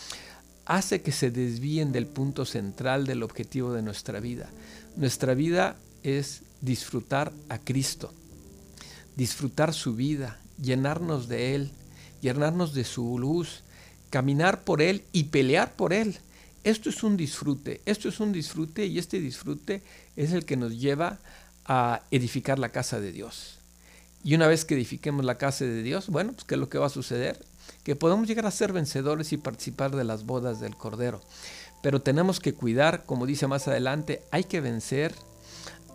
hace 0.65 1.01
que 1.01 1.11
se 1.11 1.31
desvíen 1.31 1.91
del 1.91 2.07
punto 2.07 2.45
central 2.45 3.05
del 3.05 3.23
objetivo 3.23 3.73
de 3.73 3.81
nuestra 3.81 4.19
vida. 4.19 4.49
Nuestra 4.95 5.33
vida 5.33 5.75
es 6.03 6.41
disfrutar 6.61 7.31
a 7.49 7.59
Cristo, 7.59 8.13
disfrutar 9.15 9.73
su 9.73 9.95
vida, 9.95 10.39
llenarnos 10.61 11.27
de 11.27 11.55
Él, 11.55 11.71
llenarnos 12.21 12.73
de 12.73 12.83
su 12.83 13.19
luz, 13.19 13.61
caminar 14.09 14.63
por 14.63 14.81
Él 14.81 15.03
y 15.11 15.25
pelear 15.25 15.75
por 15.75 15.93
Él. 15.93 16.17
Esto 16.63 16.89
es 16.89 17.03
un 17.03 17.15
disfrute, 17.15 17.81
esto 17.85 18.09
es 18.09 18.19
un 18.19 18.31
disfrute 18.31 18.87
y 18.87 18.97
este 18.97 19.19
disfrute 19.19 19.83
es 20.15 20.31
el 20.31 20.45
que 20.45 20.57
nos 20.57 20.79
lleva 20.79 21.19
a 21.65 22.01
edificar 22.09 22.57
la 22.57 22.69
casa 22.69 22.99
de 22.99 23.11
Dios. 23.11 23.59
Y 24.25 24.33
una 24.33 24.47
vez 24.47 24.65
que 24.65 24.73
edifiquemos 24.73 25.23
la 25.23 25.37
casa 25.37 25.65
de 25.65 25.83
Dios, 25.83 26.09
bueno, 26.09 26.33
pues 26.33 26.45
¿qué 26.45 26.55
es 26.55 26.59
lo 26.59 26.67
que 26.67 26.79
va 26.79 26.87
a 26.87 26.89
suceder? 26.89 27.45
Que 27.83 27.95
podemos 27.95 28.27
llegar 28.27 28.47
a 28.47 28.51
ser 28.51 28.73
vencedores 28.73 29.31
y 29.31 29.37
participar 29.37 29.95
de 29.95 30.03
las 30.03 30.25
bodas 30.25 30.59
del 30.59 30.75
Cordero. 30.75 31.21
Pero 31.83 32.01
tenemos 32.01 32.39
que 32.39 32.55
cuidar, 32.55 33.05
como 33.05 33.27
dice 33.27 33.45
más 33.45 33.67
adelante, 33.67 34.23
hay 34.31 34.45
que 34.45 34.61
vencer 34.61 35.13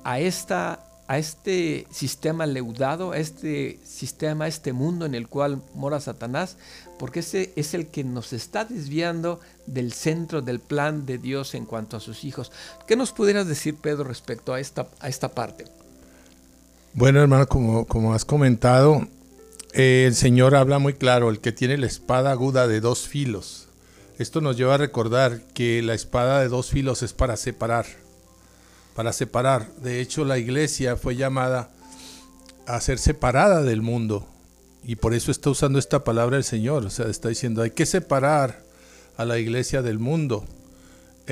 a, 0.05 0.21
esta, 0.21 0.87
a 1.09 1.19
este 1.19 1.89
sistema 1.91 2.47
leudado, 2.47 3.11
a 3.11 3.19
este 3.19 3.81
sistema, 3.83 4.45
a 4.45 4.49
este 4.49 4.73
mundo 4.73 5.07
en 5.07 5.17
el 5.17 5.27
cual 5.27 5.61
mora 5.75 5.99
Satanás, 5.99 6.57
porque 7.01 7.21
ese 7.21 7.53
es 7.57 7.75
el 7.75 7.89
que 7.89 8.05
nos 8.05 8.33
está 8.33 8.65
desviando 8.65 9.41
del 9.67 9.93
centro 9.93 10.41
del 10.41 10.61
plan 10.61 11.05
de 11.05 11.19
Dios 11.19 11.57
en 11.57 11.67
cuanto 11.67 11.97
a 11.97 12.01
sus 12.01 12.23
hijos. 12.23 12.53
¿Qué 12.87 12.95
nos 12.95 13.11
pudieras 13.11 13.49
decir, 13.49 13.75
Pedro, 13.75 14.05
respecto 14.05 14.55
a 14.55 14.61
esta, 14.61 14.87
a 15.01 15.09
esta 15.09 15.31
parte? 15.35 15.80
Bueno, 16.93 17.21
hermano, 17.21 17.47
como, 17.47 17.87
como 17.87 18.15
has 18.15 18.25
comentado, 18.25 19.07
eh, 19.73 20.05
el 20.09 20.15
Señor 20.17 20.57
habla 20.57 20.81
muy 20.81 20.95
claro, 20.95 21.31
el 21.31 21.39
que 21.39 21.53
tiene 21.53 21.79
la 21.79 21.87
espada 21.87 22.33
aguda 22.33 22.67
de 22.67 22.81
dos 22.81 23.07
filos. 23.07 23.69
Esto 24.19 24.41
nos 24.41 24.57
lleva 24.57 24.75
a 24.75 24.79
recordar 24.79 25.41
que 25.55 25.83
la 25.83 25.95
espada 25.95 26.41
de 26.41 26.49
dos 26.49 26.71
filos 26.71 27.05
es 27.05 27.13
para 27.13 27.37
separar, 27.37 27.87
para 28.97 29.13
separar. 29.13 29.69
De 29.77 30.01
hecho, 30.01 30.25
la 30.25 30.39
iglesia 30.39 30.97
fue 30.97 31.15
llamada 31.15 31.71
a 32.67 32.81
ser 32.81 32.99
separada 32.99 33.63
del 33.63 33.83
mundo 33.83 34.27
y 34.83 34.97
por 34.97 35.15
eso 35.15 35.31
está 35.31 35.49
usando 35.49 35.79
esta 35.79 36.03
palabra 36.03 36.39
el 36.39 36.45
Señor. 36.45 36.85
O 36.85 36.91
sea, 36.91 37.07
está 37.07 37.29
diciendo, 37.29 37.63
hay 37.63 37.71
que 37.71 37.87
separar 37.87 38.65
a 39.17 39.25
la 39.25 39.39
iglesia 39.39 39.81
del 39.81 40.01
mundo. 40.01 40.45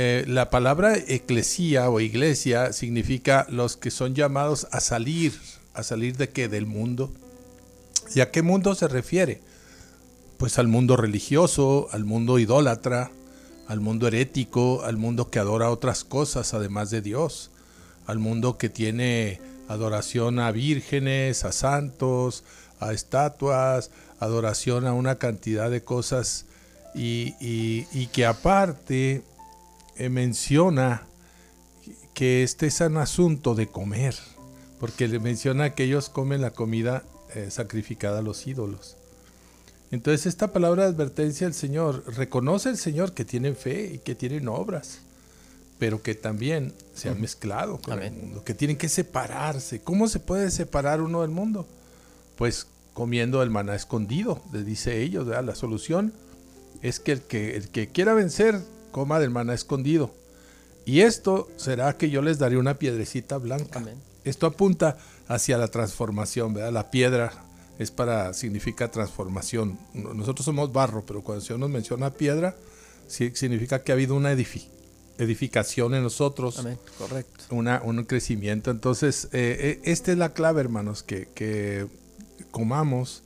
Eh, 0.01 0.25
la 0.29 0.49
palabra 0.49 0.97
eclesía 0.97 1.91
o 1.91 1.99
iglesia 1.99 2.73
significa 2.73 3.49
los 3.51 3.77
que 3.77 3.91
son 3.91 4.15
llamados 4.15 4.69
a 4.71 4.79
salir. 4.79 5.33
¿A 5.75 5.83
salir 5.83 6.17
de 6.17 6.29
qué? 6.29 6.47
Del 6.47 6.67
mundo. 6.67 7.13
¿Y 8.15 8.21
a 8.21 8.31
qué 8.31 8.43
mundo 8.43 8.77
se 8.77 8.87
refiere? 8.87 9.41
Pues 10.37 10.61
al 10.61 10.69
mundo 10.69 10.97
religioso, 10.97 11.89
al 11.91 12.05
mundo 12.05 12.39
idólatra, 12.39 13.11
al 13.67 13.81
mundo 13.81 14.07
herético, 14.07 14.85
al 14.85 14.99
mundo 14.99 15.31
que 15.31 15.41
adora 15.41 15.69
otras 15.69 16.05
cosas 16.05 16.55
además 16.55 16.91
de 16.91 17.03
Dios, 17.03 17.51
al 18.07 18.21
mundo 18.21 18.57
que 18.57 18.69
tiene 18.69 19.41
adoración 19.67 20.39
a 20.39 20.53
vírgenes, 20.53 21.45
a 21.45 21.51
santos, 21.51 22.45
a 22.79 22.93
estatuas, 22.93 23.91
adoración 24.21 24.87
a 24.87 24.93
una 24.93 25.17
cantidad 25.17 25.73
de 25.73 25.83
cosas 25.83 26.45
y, 26.95 27.35
y 27.41 28.07
que 28.13 28.27
aparte 28.27 29.25
eh, 29.99 30.09
menciona 30.09 31.07
que 32.15 32.43
este 32.43 32.67
es 32.67 32.81
un 32.81 32.97
asunto 32.97 33.55
de 33.55 33.69
comer, 33.69 34.15
porque 34.81 35.09
le 35.09 35.21
menciona 35.21 35.75
que 35.75 35.85
ellos 35.85 36.09
comen 36.09 36.41
la 36.41 36.51
comida 36.51 37.05
eh, 37.35 37.49
sacrificada 37.51 38.21
a 38.21 38.23
los 38.23 38.47
ídolos. 38.47 38.97
Entonces 39.91 40.27
esta 40.27 40.53
palabra 40.53 40.85
de 40.85 40.91
advertencia 40.91 41.47
del 41.47 41.55
Señor 41.55 42.05
reconoce 42.17 42.69
el 42.69 42.77
Señor 42.77 43.13
que 43.13 43.25
tienen 43.25 43.57
fe 43.57 43.93
y 43.95 43.99
que 43.99 44.15
tienen 44.15 44.49
obras, 44.49 45.01
pero 45.79 46.03
que 46.03 46.15
también 46.15 46.75
se 46.95 47.09
han 47.09 47.21
mezclado 47.21 47.79
con 47.79 48.03
el 48.03 48.13
mundo, 48.13 48.45
que 48.45 48.55
tienen 48.55 48.77
que 48.77 48.89
separarse. 48.89 49.81
¿Cómo 49.81 50.09
se 50.09 50.21
puede 50.21 50.51
separar 50.51 51.01
uno 51.01 51.23
del 51.23 51.31
mundo? 51.31 51.67
pues 52.39 52.69
comiendo 52.95 53.43
el 53.43 53.51
maná 53.51 53.75
escondido, 53.75 54.41
le 54.53 54.63
dice 54.63 55.03
ellos, 55.03 55.27
la 55.27 55.55
solución 55.55 56.13
es 56.83 57.01
que 57.01 57.13
el, 57.13 57.21
que 57.23 57.57
el 57.57 57.69
que 57.69 57.89
quiera 57.89 58.15
vencer 58.15 58.61
coma 58.91 59.19
del 59.21 59.31
maná 59.31 59.55
escondido. 59.55 60.15
Y 60.85 61.01
esto 61.01 61.49
será 61.57 61.97
que 61.97 62.11
yo 62.11 62.23
les 62.23 62.39
daré 62.39 62.57
una 62.57 62.79
piedrecita 62.79 63.37
blanca. 63.39 63.85
Esto 64.25 64.47
apunta 64.47 64.97
hacia 65.27 65.59
la 65.59 65.69
transformación, 65.69 66.55
¿verdad? 66.55 66.73
La 66.73 66.91
piedra 66.91 67.33
es 67.79 67.91
para, 67.91 68.33
significa 68.35 68.91
transformación. 68.91 69.79
Nosotros 69.95 70.45
somos 70.45 70.73
barro, 70.73 71.05
pero 71.07 71.23
cuando 71.23 71.41
el 71.41 71.47
Señor 71.47 71.61
nos 71.61 71.71
menciona 71.71 72.11
piedra, 72.11 72.57
significa 73.07 73.83
que 73.83 73.93
ha 73.93 73.95
habido 73.95 74.15
una 74.15 74.33
edificación 74.33 75.95
en 75.95 76.03
nosotros. 76.03 76.65
Correcto. 76.99 77.45
Una, 77.51 77.81
un 77.85 78.05
crecimiento. 78.05 78.71
Entonces, 78.71 79.27
eh, 79.33 79.57
eh, 79.61 79.81
esta 79.85 80.13
es 80.13 80.19
la 80.19 80.33
clave, 80.33 80.61
hermanos, 80.61 81.03
que, 81.03 81.87
comamos 82.51 83.23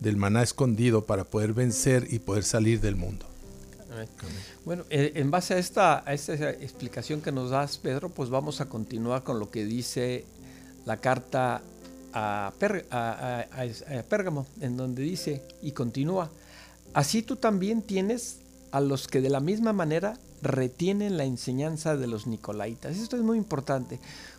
del 0.00 0.16
maná 0.16 0.42
escondido 0.42 1.06
para 1.06 1.24
poder 1.24 1.54
vencer 1.54 2.08
y 2.10 2.18
poder 2.18 2.44
salir 2.44 2.80
del 2.80 2.96
mundo. 2.96 3.26
Bueno, 4.64 4.84
eh, 4.90 5.12
en 5.16 5.30
base 5.30 5.54
a 5.54 5.58
esta, 5.58 6.08
a 6.08 6.12
esta 6.12 6.50
explicación 6.50 7.20
que 7.20 7.32
nos 7.32 7.50
das, 7.50 7.78
Pedro, 7.78 8.08
pues 8.08 8.30
vamos 8.30 8.60
a 8.60 8.68
continuar 8.68 9.22
con 9.22 9.38
lo 9.38 9.50
que 9.50 9.64
dice 9.64 10.24
la 10.84 10.98
carta 10.98 11.62
a, 12.12 12.52
Pérgamo, 14.08 14.46
en 14.60 14.76
donde 14.76 15.02
dice, 15.02 15.42
y 15.62 15.72
continúa, 15.72 16.30
así 16.92 17.22
tú 17.22 17.36
también 17.36 17.82
tienes 17.82 18.40
a 18.70 18.80
los 18.80 19.08
que 19.08 19.20
de 19.20 19.30
la 19.30 19.40
misma 19.40 19.72
manera 19.72 20.18
retienen 20.42 21.16
la 21.16 21.24
enseñanza 21.24 21.96
de 21.96 22.06
los 22.06 22.26
nicolaitas. 22.26 22.96
Esto 22.96 23.16
es 23.16 23.22
muy 23.22 23.38
importante. 23.38 23.98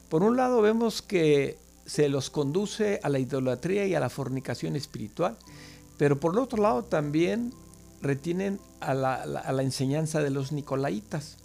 Por 0.09 0.23
un 0.23 0.37
lado 0.37 0.61
vemos 0.61 1.01
que 1.01 1.57
se 1.85 2.09
los 2.09 2.29
conduce 2.29 2.99
a 3.03 3.09
la 3.09 3.19
idolatría 3.19 3.85
y 3.85 3.95
a 3.95 3.99
la 3.99 4.09
fornicación 4.09 4.75
espiritual, 4.75 5.37
pero 5.97 6.19
por 6.19 6.33
el 6.33 6.39
otro 6.39 6.61
lado 6.61 6.83
también 6.83 7.53
retienen 8.01 8.59
a 8.79 8.93
la, 8.93 9.61
enseñanza 9.61 10.21
de 10.21 10.29
los 10.29 10.51
nicolaitas. 10.51 11.37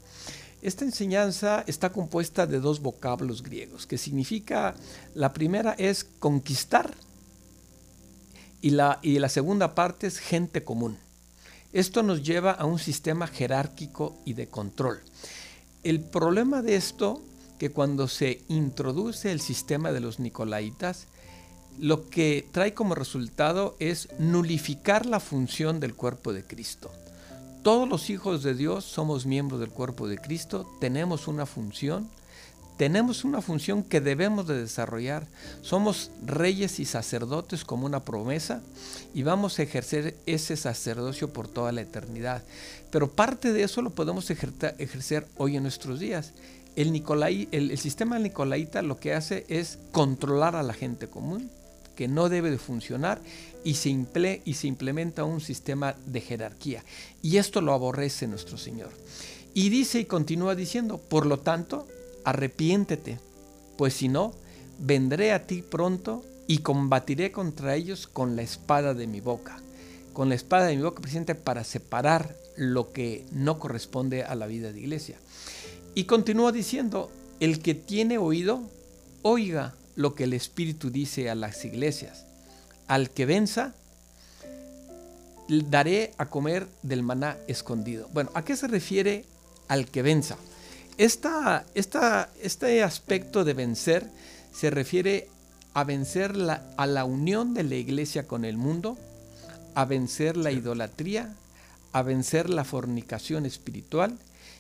Esta 0.62 0.85
enseñanza 0.85 1.64
está 1.66 1.90
compuesta 1.90 2.47
de 2.47 2.61
dos 2.61 2.80
vocablos 2.80 3.42
griegos, 3.42 3.87
que 3.87 3.97
significa, 3.97 4.75
la 5.14 5.33
primera 5.33 5.73
es 5.73 6.04
conquistar 6.04 6.95
y 8.61 8.71
la, 8.71 8.99
y 9.02 9.19
la 9.19 9.28
segunda 9.28 9.75
parte 9.75 10.07
es 10.07 10.19
gente 10.19 10.62
común. 10.62 10.99
Esto 11.73 12.02
nos 12.02 12.23
lleva 12.23 12.50
a 12.50 12.66
un 12.66 12.78
sistema 12.78 13.26
jerárquico 13.26 14.19
y 14.25 14.35
de 14.35 14.49
control. 14.49 15.00
El 15.83 16.00
problema 16.00 16.62
de 16.62 16.76
esto, 16.76 17.23
que 17.59 17.71
cuando 17.71 18.09
se 18.09 18.42
introduce 18.49 19.30
el 19.30 19.40
sistema 19.40 19.92
de 19.92 20.00
los 20.00 20.19
nicolaitas, 20.19 21.07
lo 21.80 22.10
que 22.10 22.46
trae 22.52 22.75
como 22.75 22.94
resultado 22.94 23.75
es 23.78 24.08
nulificar 24.18 25.06
la 25.06 25.18
función 25.18 25.80
del 25.80 25.94
cuerpo 25.94 26.32
de 26.34 26.44
Cristo. 26.44 26.90
Todos 27.62 27.88
los 27.88 28.10
hijos 28.10 28.42
de 28.42 28.54
Dios 28.54 28.84
somos 28.84 29.25
miembros 29.25 29.60
del 29.60 29.70
cuerpo 29.70 30.06
de 30.06 30.18
Cristo, 30.18 30.70
tenemos 30.78 31.26
una 31.26 31.46
función, 31.46 32.08
tenemos 32.76 33.25
una 33.25 33.40
función 33.40 33.82
que 33.82 34.00
debemos 34.00 34.46
de 34.46 34.58
desarrollar. 34.58 35.26
Somos 35.60 36.10
reyes 36.25 36.80
y 36.80 36.87
sacerdotes 36.87 37.64
como 37.64 37.84
una 37.84 38.04
promesa 38.04 38.62
y 39.12 39.22
vamos 39.22 39.58
a 39.58 39.62
ejercer 39.62 40.16
ese 40.25 40.56
sacerdocio 40.56 41.30
por 41.30 41.49
toda 41.49 41.72
la 41.72 41.82
eternidad. 41.82 42.42
Pero 42.90 43.10
parte 43.10 43.52
de 43.52 43.62
eso 43.62 43.82
lo 43.82 43.90
podemos 43.90 44.30
ejercer 44.30 45.26
hoy 45.37 45.56
en 45.56 45.62
nuestros 45.62 46.00
días. 46.00 46.32
El, 46.76 46.94
el, 46.94 47.70
el 47.70 47.78
sistema 47.78 48.18
nicolaita 48.18 48.80
lo 48.80 48.99
que 48.99 49.12
hace 49.12 49.44
es 49.49 49.78
controlar 49.92 50.56
a 50.56 50.62
la 50.62 50.72
gente 50.72 51.06
común, 51.08 51.50
que 52.00 52.09
no 52.09 52.30
debe 52.30 52.50
de 52.50 52.57
funcionar 52.57 53.21
y 53.62 53.75
se, 53.75 53.90
y 54.47 54.54
se 54.54 54.66
implementa 54.66 55.25
un 55.25 55.42
sistema 55.42 55.97
de 56.07 56.23
jerarquía. 56.23 56.83
Y 57.21 57.37
esto 57.37 57.61
lo 57.61 57.75
aborrece 57.75 58.26
nuestro 58.26 58.56
Señor. 58.56 58.89
Y 59.52 59.69
dice 59.69 60.00
y 60.00 60.04
continúa 60.06 60.54
diciendo, 60.54 60.97
por 60.97 61.26
lo 61.26 61.41
tanto, 61.41 61.86
arrepiéntete, 62.25 63.21
pues 63.76 63.93
si 63.93 64.08
no, 64.08 64.32
vendré 64.78 65.32
a 65.32 65.47
ti 65.47 65.60
pronto 65.60 66.25
y 66.47 66.60
combatiré 66.60 67.32
contra 67.32 67.76
ellos 67.76 68.06
con 68.06 68.34
la 68.34 68.41
espada 68.41 68.95
de 68.95 69.06
mi 69.06 69.21
boca. 69.21 69.60
Con 70.15 70.30
la 70.30 70.36
espada 70.36 70.69
de 70.69 70.76
mi 70.76 70.82
boca 70.82 71.02
presente 71.02 71.34
para 71.34 71.65
separar 71.65 72.34
lo 72.56 72.93
que 72.93 73.26
no 73.30 73.58
corresponde 73.58 74.25
a 74.25 74.34
la 74.36 74.47
vida 74.47 74.73
de 74.73 74.80
iglesia. 74.80 75.19
Y 75.95 76.04
continúa 76.04 76.50
diciendo, 76.50 77.10
el 77.41 77.60
que 77.60 77.75
tiene 77.75 78.17
oído, 78.17 78.63
oiga 79.21 79.75
lo 79.97 80.15
que 80.15 80.25
el 80.25 80.33
Espíritu 80.33 80.91
dice 80.91 81.31
a 81.31 81.35
las 81.35 81.65
iglesias 81.65 82.25
al 82.91 83.11
que 83.11 83.25
venza, 83.25 83.73
daré 85.49 86.13
a 86.19 86.26
comer 86.26 86.67
del 86.83 87.05
maná 87.05 87.39
escondido. 87.47 88.09
Bueno, 88.13 88.33
¿a 88.35 88.45
qué 88.45 88.57
se 88.57 88.67
refiere 88.67 89.25
al 89.69 89.87
que 89.87 90.03
venza? 90.03 90.37
Esta, 90.99 91.65
este 91.73 92.83
aspecto 92.83 93.45
de 93.45 93.55
vencer 93.55 94.11
se 94.53 94.71
refiere 94.71 95.29
a 95.73 95.85
vencer 95.85 96.37
la, 96.37 96.65
a 96.76 96.87
la 96.89 97.05
unión 97.05 97.55
de 97.55 97.63
la 97.63 97.76
iglesia 97.76 98.26
con 98.26 98.45
el 98.45 98.57
mundo, 98.57 98.99
a 99.76 99.85
vencer 99.85 100.37
la 100.37 100.50
idolatría, 100.50 101.33
a 101.93 102.03
vencer 102.03 102.50
la 102.50 102.65
fornicación 102.65 103.47
espiritual 103.47 104.19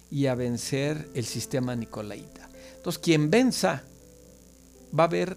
y 0.08 0.26
a 0.26 0.36
vencer 0.36 1.08
el 1.14 1.24
sistema 1.24 1.74
nicolaita. 1.74 2.48
Entonces, 2.76 3.02
quien 3.02 3.28
venza 3.28 3.82
va 4.98 5.04
a 5.04 5.08
ver 5.08 5.36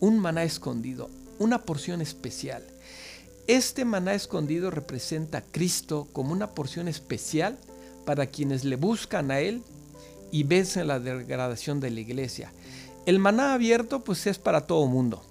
un 0.00 0.18
maná 0.18 0.44
escondido, 0.44 1.10
una 1.38 1.62
porción 1.62 2.00
especial. 2.00 2.62
Este 3.46 3.84
maná 3.84 4.14
escondido 4.14 4.70
representa 4.70 5.38
a 5.38 5.42
Cristo 5.42 6.08
como 6.12 6.32
una 6.32 6.50
porción 6.50 6.88
especial 6.88 7.58
para 8.04 8.26
quienes 8.26 8.64
le 8.64 8.76
buscan 8.76 9.30
a 9.30 9.40
Él 9.40 9.62
y 10.30 10.44
vencen 10.44 10.88
la 10.88 11.00
degradación 11.00 11.80
de 11.80 11.90
la 11.90 12.00
iglesia. 12.00 12.52
El 13.04 13.18
maná 13.18 13.54
abierto 13.54 14.04
pues 14.04 14.26
es 14.26 14.38
para 14.38 14.66
todo 14.66 14.86
mundo, 14.86 15.22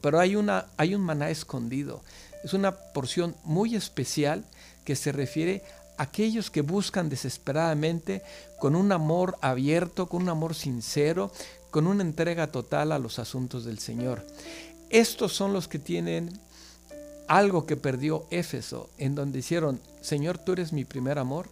pero 0.00 0.20
hay, 0.20 0.36
una, 0.36 0.66
hay 0.76 0.94
un 0.94 1.02
maná 1.02 1.30
escondido. 1.30 2.02
Es 2.44 2.52
una 2.54 2.72
porción 2.72 3.34
muy 3.44 3.74
especial 3.74 4.44
que 4.84 4.96
se 4.96 5.12
refiere 5.12 5.62
a 5.98 6.04
aquellos 6.04 6.50
que 6.50 6.60
buscan 6.60 7.08
desesperadamente 7.08 8.22
con 8.60 8.76
un 8.76 8.92
amor 8.92 9.38
abierto, 9.40 10.08
con 10.08 10.22
un 10.22 10.28
amor 10.28 10.54
sincero, 10.54 11.32
con 11.76 11.86
una 11.86 12.02
entrega 12.02 12.46
total 12.46 12.90
a 12.90 12.98
los 12.98 13.18
asuntos 13.18 13.66
del 13.66 13.78
Señor. 13.78 14.26
Estos 14.88 15.34
son 15.34 15.52
los 15.52 15.68
que 15.68 15.78
tienen 15.78 16.32
algo 17.28 17.66
que 17.66 17.76
perdió 17.76 18.26
Éfeso, 18.30 18.88
en 18.96 19.14
donde 19.14 19.40
hicieron, 19.40 19.78
Señor, 20.00 20.38
tú 20.38 20.52
eres 20.52 20.72
mi 20.72 20.86
primer 20.86 21.18
amor, 21.18 21.50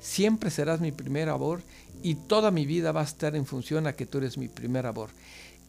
siempre 0.00 0.50
serás 0.50 0.80
mi 0.80 0.92
primer 0.92 1.28
amor 1.28 1.60
y 2.02 2.14
toda 2.14 2.50
mi 2.50 2.64
vida 2.64 2.90
va 2.90 3.02
a 3.02 3.04
estar 3.04 3.36
en 3.36 3.44
función 3.44 3.86
a 3.86 3.92
que 3.92 4.06
tú 4.06 4.16
eres 4.16 4.38
mi 4.38 4.48
primer 4.48 4.86
amor. 4.86 5.10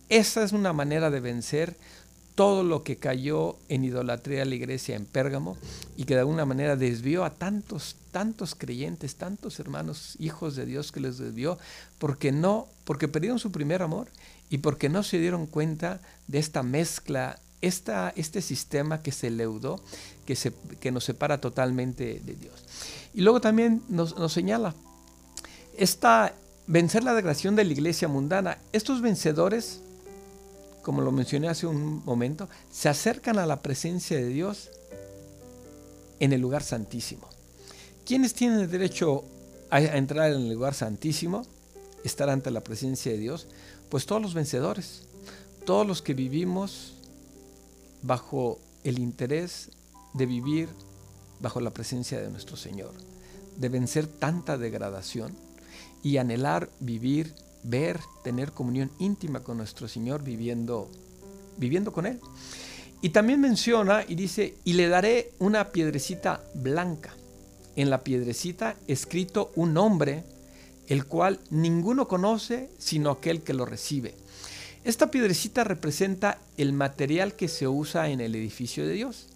Esa 0.07 0.41
es 0.41 0.53
una 0.53 0.71
manera 0.71 1.09
de 1.09 1.19
vencer 1.19 1.75
todo 2.37 2.63
lo 2.63 2.83
que 2.83 2.97
cayó 2.97 3.57
en 3.67 3.83
idolatría 3.83 4.43
a 4.43 4.45
la 4.45 4.53
iglesia 4.53 4.95
en 4.95 5.07
Pérgamo 5.07 5.57
y 5.95 6.03
que 6.03 6.13
de 6.13 6.19
alguna 6.19 6.45
manera 6.45 6.75
desvió 6.75 7.25
a 7.25 7.31
tantos, 7.31 7.95
tantos 8.11 8.53
creyentes, 8.53 9.15
tantos 9.15 9.59
hermanos, 9.59 10.15
hijos 10.19 10.55
de 10.55 10.67
Dios 10.67 10.91
que 10.91 10.99
les 10.99 11.17
desvió, 11.17 11.57
porque 11.97 12.31
no, 12.31 12.67
porque 12.83 13.07
perdieron 13.07 13.39
su 13.39 13.51
primer 13.51 13.81
amor 13.81 14.09
y 14.51 14.59
porque 14.59 14.87
no 14.87 15.01
se 15.01 15.17
dieron 15.17 15.47
cuenta 15.47 15.99
de 16.27 16.37
esta 16.37 16.61
mezcla, 16.61 17.39
esta, 17.61 18.13
este 18.15 18.43
sistema 18.43 19.01
que 19.01 19.11
se 19.11 19.31
leudó, 19.31 19.81
que, 20.27 20.35
se, 20.35 20.53
que 20.79 20.91
nos 20.91 21.05
separa 21.05 21.41
totalmente 21.41 22.21
de 22.23 22.35
Dios. 22.35 22.65
Y 23.15 23.21
luego 23.21 23.41
también 23.41 23.81
nos, 23.89 24.15
nos 24.15 24.31
señala, 24.31 24.75
esta, 25.75 26.35
vencer 26.67 27.03
la 27.03 27.15
degradación 27.15 27.55
de 27.55 27.65
la 27.65 27.73
iglesia 27.73 28.07
mundana, 28.07 28.59
estos 28.73 29.01
vencedores, 29.01 29.81
como 30.87 31.01
lo 31.01 31.11
mencioné 31.11 31.49
hace 31.49 31.67
un 31.67 32.01
momento, 32.05 32.47
se 32.71 32.87
acercan 32.87 33.37
a 33.39 33.45
la 33.45 33.61
presencia 33.61 34.15
de 34.15 34.29
Dios 34.29 34.69
en 36.21 36.31
el 36.31 36.39
lugar 36.39 36.63
santísimo. 36.63 37.27
¿Quiénes 38.05 38.33
tienen 38.33 38.71
derecho 38.71 39.25
a 39.69 39.81
entrar 39.81 40.31
en 40.31 40.43
el 40.43 40.53
lugar 40.53 40.73
santísimo? 40.73 41.45
Estar 42.05 42.29
ante 42.29 42.51
la 42.51 42.61
presencia 42.61 43.11
de 43.11 43.17
Dios 43.17 43.47
pues 43.89 44.05
todos 44.05 44.21
los 44.21 44.33
vencedores, 44.33 45.01
todos 45.65 45.85
los 45.85 46.01
que 46.01 46.13
vivimos 46.13 46.93
bajo 48.01 48.57
el 48.85 48.99
interés 48.99 49.71
de 50.13 50.25
vivir 50.25 50.69
bajo 51.41 51.59
la 51.59 51.71
presencia 51.71 52.21
de 52.21 52.29
nuestro 52.29 52.55
Señor, 52.55 52.93
de 53.57 53.67
vencer 53.67 54.07
tanta 54.07 54.57
degradación 54.57 55.35
y 56.01 56.15
anhelar 56.15 56.69
vivir, 56.79 57.35
ver, 57.63 57.99
tener 58.23 58.51
comunión 58.51 58.91
íntima 58.99 59.41
con 59.41 59.57
nuestro 59.57 59.87
Señor 59.87 60.23
viviendo, 60.23 60.89
viviendo 61.57 61.91
con 61.91 62.05
Él. 62.05 62.19
Y 63.01 63.09
también 63.09 63.41
menciona 63.41 64.03
y 64.07 64.15
dice, 64.15 64.55
y 64.63 64.73
le 64.73 64.87
daré 64.89 65.31
una 65.39 65.71
piedrecita 65.71 66.41
blanca. 66.55 67.13
En 67.75 67.89
la 67.89 68.03
piedrecita 68.03 68.75
escrito 68.87 69.51
un 69.55 69.73
nombre 69.73 70.23
el 70.87 71.05
cual 71.05 71.39
ninguno 71.49 72.07
conoce 72.07 72.69
sino 72.77 73.11
aquel 73.11 73.41
que 73.41 73.53
lo 73.53 73.65
recibe. 73.65 74.15
Esta 74.83 75.11
piedrecita 75.11 75.63
representa 75.63 76.39
el 76.55 76.71
material 76.71 77.33
que 77.33 77.49
se 77.49 77.67
usa 77.67 78.09
en 78.09 78.21
el 78.21 78.35
edificio 78.35 78.87
de 78.87 78.93
Dios. 78.93 79.27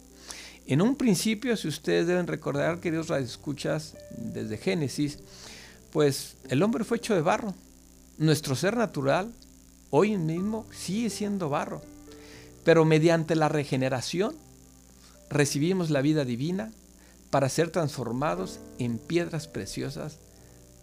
En 0.65 0.81
un 0.81 0.95
principio, 0.95 1.57
si 1.57 1.67
ustedes 1.67 2.07
deben 2.07 2.27
recordar, 2.27 2.79
queridos 2.79 3.09
radioescuchas, 3.09 3.95
desde 4.17 4.57
Génesis, 4.57 5.19
pues 5.91 6.35
el 6.49 6.63
hombre 6.63 6.85
fue 6.85 6.97
hecho 6.97 7.15
de 7.15 7.21
barro. 7.21 7.53
Nuestro 8.21 8.55
ser 8.55 8.77
natural, 8.77 9.33
hoy 9.89 10.15
mismo, 10.15 10.67
sigue 10.71 11.09
siendo 11.09 11.49
barro. 11.49 11.81
Pero 12.63 12.85
mediante 12.85 13.35
la 13.35 13.49
regeneración, 13.49 14.35
recibimos 15.27 15.89
la 15.89 16.03
vida 16.03 16.23
divina 16.23 16.71
para 17.31 17.49
ser 17.49 17.71
transformados 17.71 18.59
en 18.77 18.99
piedras 18.99 19.47
preciosas 19.47 20.19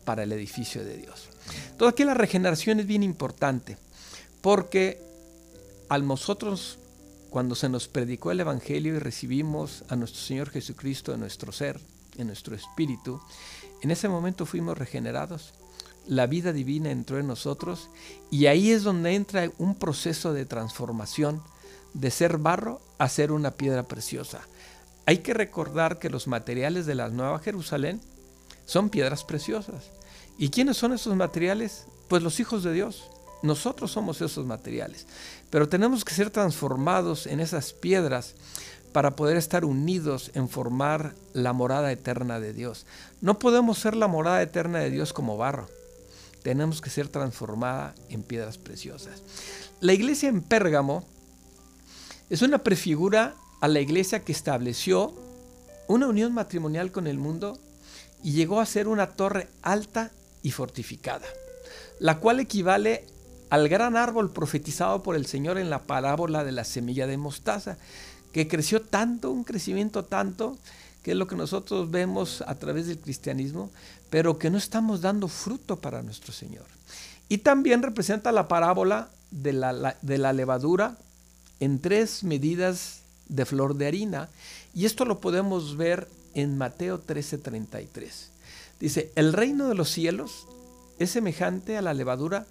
para 0.05 0.24
el 0.24 0.33
edificio 0.33 0.83
de 0.83 0.96
Dios. 0.96 1.29
Todo 1.77 1.88
aquí 1.88 2.03
la 2.03 2.14
regeneración 2.14 2.81
es 2.81 2.88
bien 2.88 3.05
importante, 3.05 3.79
porque 4.40 5.01
a 5.88 5.96
nosotros, 5.98 6.81
cuando 7.31 7.55
se 7.55 7.68
nos 7.68 7.87
predicó 7.87 8.33
el 8.33 8.40
Evangelio 8.40 8.96
y 8.96 8.98
recibimos 8.98 9.85
a 9.88 9.94
nuestro 9.94 10.20
Señor 10.20 10.51
Jesucristo 10.51 11.14
en 11.14 11.20
nuestro 11.20 11.53
ser, 11.53 11.79
en 12.16 12.27
nuestro 12.27 12.57
espíritu, 12.57 13.20
en 13.81 13.92
ese 13.92 14.09
momento 14.09 14.44
fuimos 14.44 14.77
regenerados. 14.77 15.53
La 16.09 16.27
vida 16.27 16.55
divina 16.55 16.90
entró 16.90 17.18
en 17.18 17.27
nosotros 17.27 17.90
y 18.31 18.47
ahí 18.47 18.71
es 18.71 18.83
donde 18.83 19.14
entra 19.14 19.51
un 19.59 19.75
proceso 19.75 20.33
de 20.33 20.47
transformación 20.47 21.42
de 21.92 22.11
ser 22.11 22.38
barro 22.38 22.81
a 22.97 23.11
ser 23.11 23.31
una 23.31 23.51
piedra 23.51 23.83
preciosa. 23.83 24.40
Hay 25.05 25.18
que 25.18 25.35
recordar 25.35 25.99
que 25.99 26.09
los 26.09 26.27
materiales 26.27 26.87
de 26.87 26.94
la 26.94 27.11
Nueva 27.11 27.40
Jerusalén 27.40 28.01
son 28.64 28.88
piedras 28.88 29.23
preciosas. 29.23 29.90
¿Y 30.38 30.49
quiénes 30.49 30.79
son 30.79 30.94
esos 30.94 31.14
materiales? 31.14 31.85
Pues 32.09 32.23
los 32.23 32.40
hijos 32.40 32.62
de 32.62 32.73
Dios. 32.73 33.11
Nosotros 33.42 33.90
somos 33.92 34.23
esos 34.23 34.47
materiales. 34.47 35.07
Pero 35.51 35.68
tenemos 35.68 36.07
que 36.07 36.14
ser 36.14 36.31
transformados 36.31 37.27
en 37.27 37.40
esas 37.40 37.75
piedras 37.75 38.35
para 38.92 39.14
poder 39.14 39.37
estar 39.37 39.66
unidos 39.66 40.31
en 40.33 40.49
formar 40.49 41.14
la 41.35 41.53
morada 41.53 41.92
eterna 41.92 42.40
de 42.40 42.55
Dios. 42.55 42.87
No 43.21 43.38
podemos 43.38 43.79
ser 43.79 43.94
la 43.94 44.09
morada 44.09 44.40
eterna 44.40 44.79
de 44.79 44.90
Dios 44.90 45.12
como 45.12 45.37
barro. 45.37 45.68
Tenemos 46.42 46.81
que 46.81 46.90
ser 46.90 47.09
transformada 47.09 47.94
en 48.09 48.22
piedras 48.22 48.59
preciosas. 48.59 49.22
La 49.81 49.92
iglesia 49.92 50.29
en 50.29 50.42
Pérgamo 50.42 51.05
es 52.31 52.42
una 52.42 52.59
prefigura 52.59 53.35
a 53.61 53.68
la 53.68 53.81
iglesia 53.81 54.24
que 54.24 54.33
estableció 54.33 55.14
una 55.88 56.07
unión 56.07 56.35
matrimonial 56.35 56.92
con 56.92 57.07
el 57.07 57.18
mundo 57.18 57.59
y 58.22 58.33
llegó 58.33 58.61
a 58.61 58.66
ser 58.66 58.88
una 58.88 59.09
torre 59.09 59.48
alta 59.62 60.11
y 60.42 60.51
fortificada, 60.51 61.27
la 61.98 62.18
cual 62.18 62.40
equivale 62.40 63.05
al 63.51 63.68
gran 63.68 63.96
árbol 63.96 64.31
profetizado 64.31 65.03
por 65.03 65.16
el 65.16 65.27
Señor 65.27 65.59
en 65.59 65.70
la 65.70 65.85
parábola 65.85 66.44
de 66.44 66.53
la 66.53 66.64
semilla 66.64 67.07
de 67.07 67.16
mostaza, 67.16 67.79
que 68.33 68.46
creció 68.46 68.83
tanto, 68.83 69.31
un 69.31 69.44
crecimiento 69.44 70.05
tanto, 70.05 70.59
que 71.03 71.12
es 71.12 71.16
lo 71.16 71.27
que 71.27 71.37
nosotros 71.37 71.90
vemos 71.90 72.42
a 72.46 72.57
través 72.57 72.87
del 72.87 72.98
cristianismo, 72.98 73.70
pero 74.11 74.38
que 74.38 74.51
no 74.51 74.59
estamos 74.59 75.01
dando 75.01 75.29
fruto 75.29 75.77
para 75.77 76.03
nuestro 76.03 76.33
Señor. 76.33 76.66
Y 77.29 77.38
también 77.38 77.83
representa 77.83 78.33
la 78.33 78.49
parábola 78.49 79.11
de 79.31 79.53
la, 79.53 79.97
de 80.01 80.18
la 80.18 80.33
levadura 80.33 80.97
en 81.61 81.81
tres 81.81 82.25
medidas 82.25 83.01
de 83.29 83.44
flor 83.44 83.75
de 83.75 83.87
harina. 83.87 84.29
Y 84.75 84.87
esto 84.87 85.05
lo 85.05 85.21
podemos 85.21 85.77
ver 85.77 86.09
en 86.35 86.57
Mateo 86.57 87.01
13:33. 87.01 88.29
Dice, 88.81 89.12
el 89.16 89.33
reino 89.33 89.68
de 89.68 89.75
los 89.75 89.90
cielos 89.90 90.47
es 90.99 91.11
semejante 91.11 91.77
a 91.77 91.83
la 91.83 91.94
levadura 91.94 92.47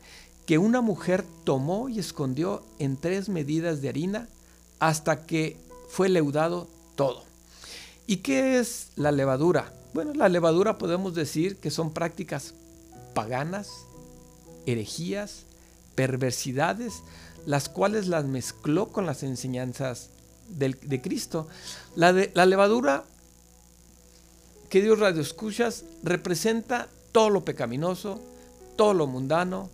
que 0.46 0.58
una 0.58 0.82
mujer 0.82 1.26
tomó 1.44 1.90
y 1.90 2.00
escondió 2.00 2.64
en 2.80 2.98
tres 2.98 3.30
medidas 3.30 3.82
de 3.82 3.90
harina 3.90 4.30
hasta 4.80 5.26
que 5.26 5.58
fue 5.90 6.10
leudado 6.10 6.68
todo. 6.96 7.24
¿Y 8.06 8.18
qué 8.18 8.60
es 8.60 8.90
la 8.96 9.12
levadura? 9.12 9.74
Bueno, 9.94 10.14
la 10.14 10.30
levadura 10.30 10.78
podemos 10.78 11.16
decir 11.16 11.58
que 11.58 11.72
son 11.72 11.92
prácticas 11.92 12.54
paganas, 13.14 13.86
herejías, 14.66 15.46
perversidades, 15.96 17.02
las 17.46 17.70
cuales 17.70 18.08
las 18.08 18.26
mezcló 18.26 18.90
con 18.90 19.06
las 19.06 19.24
enseñanzas 19.24 20.10
de 20.50 21.02
Cristo. 21.02 21.48
La, 21.96 22.14
de, 22.14 22.32
la 22.36 22.46
levadura, 22.46 23.06
que 24.70 24.82
Dios 24.82 25.00
radio 25.00 25.22
escuchas, 25.22 25.86
representa 26.04 26.90
todo 27.12 27.30
lo 27.30 27.46
pecaminoso, 27.46 28.22
todo 28.76 28.94
lo 28.94 29.08
mundano, 29.08 29.70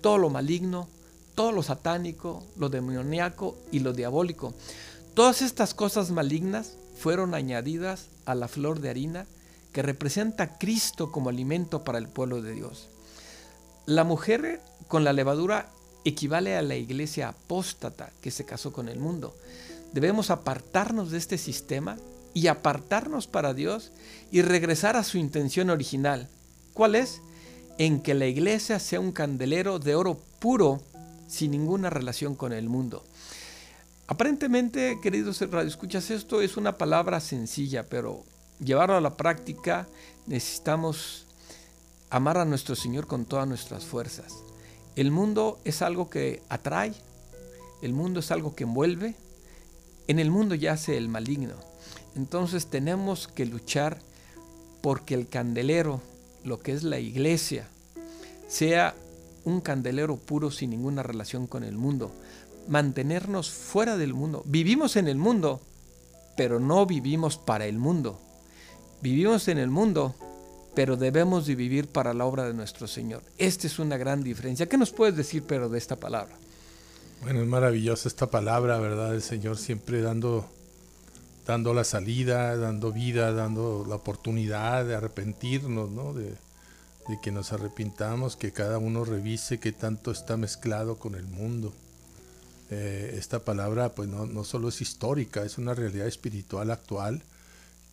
todo 0.00 0.18
lo 0.18 0.30
maligno, 0.30 0.88
todo 1.34 1.50
lo 1.50 1.62
satánico, 1.62 2.44
lo 2.56 2.68
demoníaco 2.68 3.56
y 3.72 3.80
lo 3.80 3.92
diabólico. 3.92 4.54
Todas 5.14 5.42
estas 5.42 5.74
cosas 5.74 6.10
malignas 6.10 6.76
fueron 6.96 7.34
añadidas 7.34 8.06
a 8.26 8.34
la 8.34 8.48
flor 8.48 8.80
de 8.80 8.90
harina 8.90 9.26
que 9.74 9.82
representa 9.82 10.44
a 10.44 10.56
Cristo 10.56 11.10
como 11.10 11.28
alimento 11.28 11.82
para 11.82 11.98
el 11.98 12.08
pueblo 12.08 12.40
de 12.40 12.54
Dios. 12.54 12.88
La 13.86 14.04
mujer 14.04 14.62
con 14.86 15.02
la 15.02 15.12
levadura 15.12 15.68
equivale 16.04 16.56
a 16.56 16.62
la 16.62 16.76
iglesia 16.76 17.28
apóstata 17.28 18.12
que 18.22 18.30
se 18.30 18.44
casó 18.44 18.72
con 18.72 18.88
el 18.88 19.00
mundo. 19.00 19.36
Debemos 19.92 20.30
apartarnos 20.30 21.10
de 21.10 21.18
este 21.18 21.38
sistema 21.38 21.96
y 22.34 22.46
apartarnos 22.46 23.26
para 23.26 23.52
Dios 23.52 23.90
y 24.30 24.42
regresar 24.42 24.96
a 24.96 25.02
su 25.02 25.18
intención 25.18 25.70
original. 25.70 26.28
¿Cuál 26.72 26.94
es? 26.94 27.20
En 27.76 28.00
que 28.00 28.14
la 28.14 28.26
iglesia 28.26 28.78
sea 28.78 29.00
un 29.00 29.10
candelero 29.10 29.80
de 29.80 29.96
oro 29.96 30.20
puro 30.38 30.82
sin 31.26 31.50
ninguna 31.50 31.90
relación 31.90 32.36
con 32.36 32.52
el 32.52 32.68
mundo. 32.68 33.04
Aparentemente, 34.06 35.00
queridos 35.02 35.40
radioescuchas, 35.40 36.10
esto 36.10 36.42
es 36.42 36.56
una 36.56 36.78
palabra 36.78 37.18
sencilla, 37.18 37.88
pero 37.88 38.22
llevarlo 38.64 38.96
a 38.96 39.00
la 39.00 39.16
práctica 39.16 39.86
necesitamos 40.26 41.26
amar 42.10 42.38
a 42.38 42.44
nuestro 42.44 42.74
Señor 42.74 43.06
con 43.06 43.24
todas 43.24 43.46
nuestras 43.46 43.84
fuerzas. 43.84 44.42
El 44.96 45.10
mundo 45.10 45.58
es 45.64 45.82
algo 45.82 46.08
que 46.08 46.42
atrae, 46.48 46.94
el 47.82 47.92
mundo 47.92 48.20
es 48.20 48.30
algo 48.30 48.54
que 48.54 48.64
envuelve, 48.64 49.16
en 50.06 50.18
el 50.18 50.30
mundo 50.30 50.54
yace 50.54 50.96
el 50.96 51.08
maligno. 51.08 51.54
Entonces 52.14 52.66
tenemos 52.66 53.26
que 53.26 53.46
luchar 53.46 53.98
porque 54.80 55.14
el 55.14 55.28
candelero, 55.28 56.00
lo 56.44 56.60
que 56.60 56.72
es 56.72 56.84
la 56.84 57.00
iglesia, 57.00 57.68
sea 58.46 58.94
un 59.44 59.60
candelero 59.60 60.16
puro 60.16 60.50
sin 60.50 60.70
ninguna 60.70 61.02
relación 61.02 61.46
con 61.46 61.64
el 61.64 61.76
mundo. 61.76 62.12
Mantenernos 62.68 63.50
fuera 63.50 63.96
del 63.96 64.14
mundo. 64.14 64.42
Vivimos 64.46 64.96
en 64.96 65.08
el 65.08 65.16
mundo, 65.16 65.60
pero 66.36 66.60
no 66.60 66.86
vivimos 66.86 67.36
para 67.36 67.66
el 67.66 67.78
mundo. 67.78 68.20
Vivimos 69.04 69.48
en 69.48 69.58
el 69.58 69.68
mundo, 69.68 70.14
pero 70.74 70.96
debemos 70.96 71.44
de 71.44 71.54
vivir 71.54 71.88
para 71.88 72.14
la 72.14 72.24
obra 72.24 72.46
de 72.46 72.54
nuestro 72.54 72.86
Señor. 72.86 73.22
Esta 73.36 73.66
es 73.66 73.78
una 73.78 73.98
gran 73.98 74.22
diferencia. 74.22 74.66
¿Qué 74.66 74.78
nos 74.78 74.92
puedes 74.92 75.14
decir, 75.14 75.44
pero, 75.46 75.68
de 75.68 75.76
esta 75.76 75.96
palabra? 75.96 76.34
Bueno, 77.20 77.42
es 77.42 77.46
maravillosa 77.46 78.08
esta 78.08 78.30
palabra, 78.30 78.78
¿verdad? 78.78 79.14
El 79.14 79.20
Señor 79.20 79.58
siempre 79.58 80.00
dando, 80.00 80.48
dando 81.46 81.74
la 81.74 81.84
salida, 81.84 82.56
dando 82.56 82.92
vida, 82.92 83.34
dando 83.34 83.84
la 83.86 83.96
oportunidad 83.96 84.86
de 84.86 84.94
arrepentirnos, 84.94 85.90
¿no? 85.90 86.14
De, 86.14 86.38
que 87.22 87.30
nos 87.30 87.52
arrepintamos, 87.52 88.36
que 88.36 88.52
cada 88.52 88.78
uno 88.78 89.04
revise 89.04 89.60
qué 89.60 89.72
tanto 89.72 90.12
está 90.12 90.38
mezclado 90.38 90.96
con 90.96 91.14
el 91.14 91.26
mundo. 91.26 91.74
Eh, 92.70 93.16
esta 93.18 93.44
palabra, 93.44 93.94
pues 93.94 94.08
no, 94.08 94.24
no 94.24 94.44
solo 94.44 94.68
es 94.68 94.80
histórica, 94.80 95.44
es 95.44 95.58
una 95.58 95.74
realidad 95.74 96.06
espiritual 96.06 96.70
actual 96.70 97.22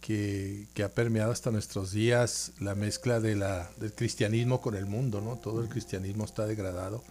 que, 0.02 0.84
ha 0.84 0.90
permeado 0.90 1.32
hasta 1.32 1.52
nuestros 1.52 1.92
días 1.92 2.52
la 2.60 2.76
mezcla 2.76 3.20
de 3.20 3.36
la, 3.36 3.70
del 3.78 3.94
cristianismo 3.94 4.60
con 4.60 4.76
el 4.76 4.88
mundo, 4.88 5.22
¿no? 5.22 5.38
Todo 5.38 5.62
el 5.62 5.70
cristianismo 5.70 6.26
está 6.26 6.46
degradado. 6.48 7.04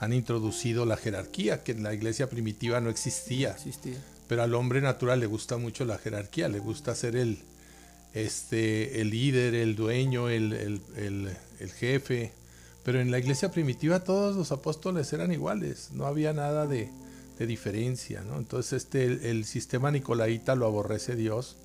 Han 0.00 0.12
introducido 0.12 0.84
la 0.84 0.96
jerarquía 0.96 1.62
que 1.62 1.72
en 1.72 1.84
la 1.84 1.94
iglesia 1.94 2.28
primitiva 2.28 2.80
no 2.80 2.90
existía. 2.90 3.56
Pero 4.28 4.42
al 4.42 4.54
hombre 4.54 4.80
natural 4.80 5.20
le 5.20 5.26
gusta 5.26 5.56
mucho 5.56 5.84
la 5.84 5.98
jerarquía, 5.98 6.48
le 6.48 6.58
gusta 6.58 6.94
ser 6.96 7.14
el, 7.14 7.38
este, 8.12 9.00
el 9.00 9.10
líder, 9.10 9.54
el 9.54 9.76
dueño, 9.76 10.28
el, 10.28 11.30
jefe. 11.78 12.32
Pero 12.82 13.00
en 13.00 13.12
la 13.12 13.20
iglesia 13.20 13.52
primitiva 13.52 14.02
todos 14.02 14.34
los 14.34 14.50
apóstoles 14.50 15.12
eran 15.12 15.32
iguales, 15.32 15.90
no 15.92 16.06
había 16.06 16.32
nada 16.32 16.66
de, 16.66 16.90
diferencia. 17.38 18.22
¿no? 18.22 18.38
Entonces 18.38 18.84
este, 18.84 19.04
el, 19.04 19.24
el 19.24 19.44
sistema 19.44 19.90
nicolaíta 19.90 20.54
lo 20.54 20.64
aborrece 20.64 21.16
Dios 21.16 21.56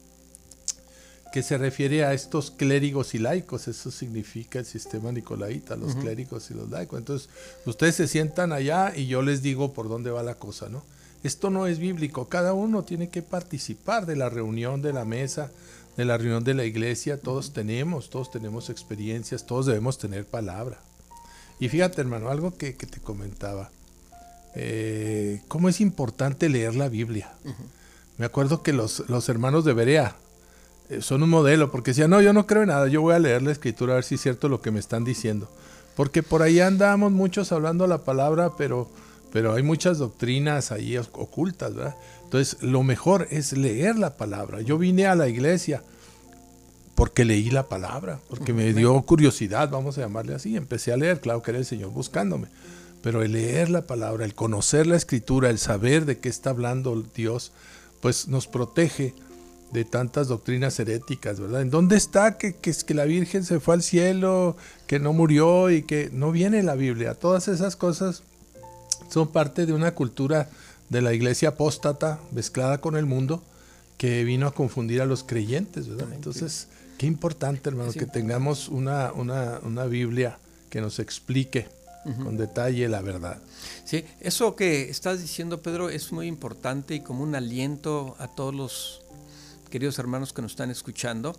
que 1.32 1.44
se 1.44 1.58
refiere 1.58 2.04
a 2.06 2.14
estos 2.14 2.52
clérigos 2.52 3.14
y 3.16 3.20
laicos, 3.20 3.68
eso 3.68 3.92
significa 3.92 4.60
el 4.60 4.66
sistema 4.66 5.12
nicolaita, 5.12 5.76
los 5.76 5.96
clérigos 5.96 6.50
y 6.52 6.54
los 6.54 6.70
laicos. 6.70 6.98
Entonces, 7.00 7.30
ustedes 7.66 7.96
se 7.96 8.08
sientan 8.08 8.52
allá 8.54 8.94
y 8.96 9.08
yo 9.08 9.22
les 9.22 9.42
digo 9.42 9.74
por 9.74 9.90
dónde 9.90 10.10
va 10.12 10.24
la 10.24 10.36
cosa, 10.36 10.70
¿no? 10.70 10.84
Esto 11.24 11.50
no 11.50 11.68
es 11.68 11.80
bíblico, 11.80 12.30
cada 12.30 12.54
uno 12.54 12.84
tiene 12.84 13.10
que 13.10 13.22
participar 13.22 14.06
de 14.06 14.16
la 14.16 14.30
reunión 14.30 14.82
de 14.82 14.94
la 14.94 15.04
mesa, 15.04 15.52
de 15.98 16.06
la 16.06 16.18
reunión 16.18 16.44
de 16.44 16.54
la 16.54 16.64
iglesia, 16.66 17.20
todos 17.20 17.54
tenemos, 17.54 18.10
todos 18.10 18.30
tenemos 18.32 18.70
experiencias, 18.70 19.46
todos 19.46 19.66
debemos 19.66 19.98
tener 19.98 20.26
palabra. 20.26 20.80
Y 21.60 21.70
fíjate, 21.70 22.02
hermano, 22.02 22.30
algo 22.30 22.56
que, 22.56 22.76
que 22.76 22.86
te 22.86 23.00
comentaba. 23.00 23.72
eh, 24.56 25.42
cómo 25.48 25.70
es 25.70 25.82
importante 25.82 26.50
leer 26.50 26.76
la 26.76 26.90
Biblia. 26.90 27.32
Me 28.18 28.26
acuerdo 28.26 28.64
que 28.64 28.74
los, 28.74 29.04
los 29.10 29.30
hermanos 29.30 29.66
de 29.66 29.74
Berea 29.74 30.16
son 31.02 31.24
un 31.24 31.30
modelo, 31.30 31.72
porque 31.72 31.92
decían, 31.92 32.10
no, 32.10 32.22
yo 32.22 32.34
no 32.34 32.48
creo 32.48 32.64
en 32.64 32.70
nada, 32.70 32.88
yo 32.88 33.02
voy 33.02 33.14
a 33.14 33.20
leer 33.20 33.42
la 33.42 33.52
escritura 33.52 33.94
a 33.94 33.96
ver 33.96 34.04
si 34.04 34.16
es 34.16 34.22
cierto 34.22 34.50
lo 34.50 34.62
que 34.62 34.72
me 34.72 34.80
están 34.80 35.04
diciendo. 35.04 35.50
Porque 35.96 36.24
por 36.24 36.44
ahí 36.44 36.60
andamos 36.60 37.12
muchos 37.12 37.52
hablando 37.52 37.88
la 37.88 38.04
palabra, 38.04 38.52
pero, 38.58 38.90
pero 39.32 39.54
hay 39.54 39.64
muchas 39.64 39.98
doctrinas 39.98 40.72
ahí 40.72 40.98
ocultas, 40.98 41.74
¿verdad? 41.74 41.96
Entonces, 42.24 42.62
lo 42.62 42.84
mejor 42.84 43.28
es 43.32 43.54
leer 43.54 43.98
la 43.98 44.16
palabra. 44.16 44.62
Yo 44.62 44.78
vine 44.78 45.08
a 45.08 45.16
la 45.16 45.28
iglesia 45.28 45.84
porque 46.94 47.26
leí 47.26 47.50
la 47.50 47.68
palabra, 47.68 48.20
porque 48.30 48.54
me 48.54 48.74
dio 48.74 49.00
curiosidad, 49.04 49.70
vamos 49.70 49.98
a 49.98 50.02
llamarle 50.02 50.36
así. 50.36 50.56
Empecé 50.56 50.94
a 50.94 50.98
leer, 50.98 51.20
claro 51.20 51.42
que 51.42 51.52
era 51.52 51.60
el 51.60 51.66
Señor 51.66 51.92
buscándome. 51.92 52.48
Pero 53.02 53.24
el 53.24 53.34
leer 53.34 53.70
la 53.70 53.84
palabra, 53.84 54.26
el 54.26 54.36
conocer 54.36 54.88
la 54.88 54.96
escritura, 54.96 55.50
el 55.50 55.60
saber 55.60 56.06
de 56.06 56.20
qué 56.20 56.30
está 56.30 56.50
hablando 56.50 57.04
Dios, 57.16 57.52
pues 58.02 58.28
nos 58.28 58.48
protege 58.48 59.14
de 59.72 59.86
tantas 59.86 60.28
doctrinas 60.28 60.80
heréticas, 60.80 61.40
¿verdad? 61.40 61.62
¿En 61.62 61.70
dónde 61.70 61.98
está 61.98 62.38
que, 62.38 62.56
que, 62.56 62.74
que 62.74 62.94
la 62.94 63.06
Virgen 63.06 63.44
se 63.44 63.60
fue 63.60 63.76
al 63.76 63.84
cielo, 63.84 64.56
que 64.86 65.00
no 65.00 65.14
murió 65.14 65.70
y 65.70 65.84
que 65.84 66.10
no 66.14 66.32
viene 66.32 66.64
la 66.64 66.76
Biblia? 66.76 67.14
Todas 67.16 67.48
esas 67.48 67.76
cosas 67.76 68.24
son 69.10 69.28
parte 69.30 69.66
de 69.66 69.74
una 69.74 69.94
cultura 69.94 70.50
de 70.90 71.02
la 71.02 71.14
iglesia 71.14 71.50
apóstata 71.50 72.20
mezclada 72.32 72.80
con 72.80 72.96
el 72.96 73.06
mundo 73.06 73.44
que 73.98 74.24
vino 74.24 74.48
a 74.48 74.54
confundir 74.54 75.02
a 75.02 75.06
los 75.06 75.24
creyentes, 75.24 75.88
¿verdad? 75.88 76.14
Entonces, 76.14 76.68
qué 76.98 77.08
importante, 77.08 77.70
hermano, 77.70 77.92
que 77.92 78.06
tengamos 78.06 78.70
una, 78.70 79.12
una, 79.12 79.60
una 79.64 79.86
Biblia 79.86 80.38
que 80.70 80.82
nos 80.82 81.00
explique 81.00 81.68
con 82.24 82.38
detalle 82.38 82.88
la 82.88 83.02
verdad. 83.02 83.42
Sí, 83.84 84.06
eso 84.22 84.56
que 84.56 84.90
estás 84.90 85.20
diciendo, 85.20 85.62
Pedro, 85.62 85.90
es 85.90 86.14
muy 86.14 86.28
importante 86.28 86.96
y 86.96 87.02
como 87.02 87.24
un 87.24 87.36
aliento 87.36 88.16
a 88.20 88.30
todos 88.30 88.56
los 88.56 89.02
queridos 89.70 90.00
hermanos 90.00 90.34
que 90.34 90.42
nos 90.42 90.52
están 90.52 90.72
escuchando, 90.72 91.38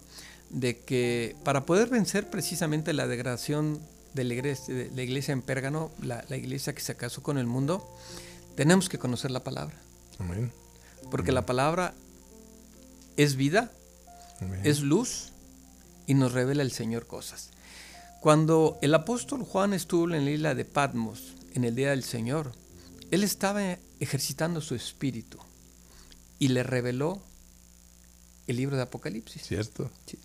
de 0.51 0.81
que 0.81 1.37
para 1.45 1.67
poder 1.67 1.89
vencer 1.89 2.31
precisamente 2.31 2.93
la 2.93 3.07
degradación 3.07 3.81
de 4.15 4.25
la 4.25 4.35
iglesia, 4.35 4.75
de 4.75 4.91
la 4.95 5.03
iglesia 5.03 5.33
en 5.33 5.43
Pérgamo, 5.43 5.93
la, 6.03 6.25
la, 6.29 6.37
iglesia 6.37 6.75
que 6.75 6.81
se 6.81 6.97
casó 6.97 7.23
con 7.23 7.39
el 7.39 7.47
mundo, 7.47 7.89
tenemos 8.55 8.89
que 8.89 8.99
conocer 8.99 9.31
la 9.31 9.45
palabra. 9.45 9.77
Amén. 10.19 10.53
Porque 11.11 11.33
la 11.33 11.47
palabra 11.47 11.95
es 13.17 13.37
vida, 13.37 13.73
Amén. 14.41 14.61
es 14.65 14.81
luz 14.81 15.33
y 16.07 16.15
nos 16.15 16.33
revela 16.33 16.63
el 16.63 16.73
Señor 16.73 17.07
cosas. 17.07 17.51
Cuando 18.21 18.79
el 18.83 18.95
apóstol 18.95 19.45
Juan 19.45 19.73
estuvo 19.75 20.13
en 20.13 20.25
la 20.25 20.31
isla 20.31 20.55
de 20.55 20.65
Patmos 20.65 21.35
en 21.55 21.65
el 21.65 21.75
día 21.75 21.91
del 21.91 22.03
Señor, 22.03 22.53
él 23.11 23.23
estaba 23.23 23.79
ejercitando 24.01 24.61
su 24.61 24.75
espíritu 24.75 25.39
y 26.39 26.49
le 26.49 26.63
reveló 26.63 27.23
el 28.49 28.57
libro 28.57 28.77
de 28.77 28.83
Apocalipsis. 28.83 29.43
Cierto. 29.43 29.91
Sí. 30.07 30.19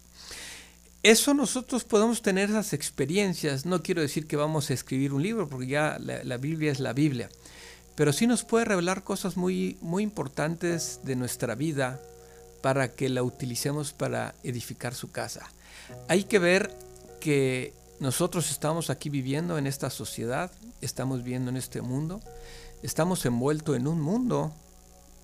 Eso 1.03 1.33
nosotros 1.33 1.83
podemos 1.83 2.21
tener 2.21 2.49
esas 2.49 2.73
experiencias. 2.73 3.65
No 3.65 3.83
quiero 3.83 4.01
decir 4.01 4.25
que 4.25 4.37
vamos 4.37 4.69
a 4.69 4.73
escribir 4.73 5.13
un 5.13 5.21
libro, 5.21 5.47
porque 5.47 5.67
ya 5.67 5.97
la, 5.99 6.23
la, 6.23 6.37
Biblia 6.37 6.71
es 6.71 6.79
la 6.79 6.93
Biblia. 6.93 7.29
Pero 7.95 8.13
sí 8.13 8.25
nos 8.25 8.43
puede 8.43 8.65
revelar 8.65 9.03
cosas 9.03 9.37
muy, 9.37 9.77
muy 9.81 10.01
importantes 10.01 11.01
de 11.03 11.15
nuestra 11.15 11.55
vida 11.55 11.99
para 12.61 12.93
que 12.93 13.09
la 13.09 13.21
utilicemos 13.21 13.91
para 13.91 14.33
edificar 14.43 14.95
su 14.95 15.11
casa. 15.11 15.51
Hay 16.07 16.23
que 16.23 16.39
ver 16.39 16.73
que 17.19 17.73
nosotros 17.99 18.49
estamos 18.49 18.89
aquí 18.89 19.09
viviendo 19.09 19.57
en 19.57 19.67
esta 19.67 19.89
sociedad, 19.89 20.51
estamos 20.79 21.23
viviendo 21.23 21.49
en 21.49 21.57
este 21.57 21.81
mundo, 21.81 22.21
estamos 22.81 23.25
envueltos 23.25 23.75
en 23.75 23.87
un 23.87 23.99
mundo, 23.99 24.53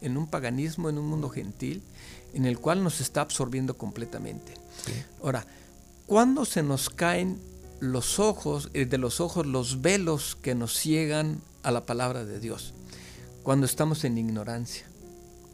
en 0.01 0.17
un 0.17 0.27
paganismo, 0.27 0.89
en 0.89 0.97
un 0.97 1.07
mundo 1.07 1.29
gentil, 1.29 1.83
en 2.33 2.45
el 2.45 2.59
cual 2.59 2.83
nos 2.83 3.01
está 3.01 3.21
absorbiendo 3.21 3.77
completamente. 3.77 4.53
Sí. 4.85 4.93
Ahora, 5.21 5.45
¿cuándo 6.05 6.45
se 6.45 6.63
nos 6.63 6.89
caen 6.89 7.39
los 7.79 8.19
ojos, 8.19 8.69
eh, 8.73 8.85
de 8.85 8.97
los 8.97 9.21
ojos 9.21 9.45
los 9.45 9.81
velos 9.81 10.37
que 10.41 10.55
nos 10.55 10.73
ciegan 10.73 11.41
a 11.63 11.71
la 11.71 11.85
palabra 11.85 12.25
de 12.25 12.39
Dios? 12.39 12.73
Cuando 13.43 13.65
estamos 13.65 14.03
en 14.03 14.17
ignorancia. 14.17 14.85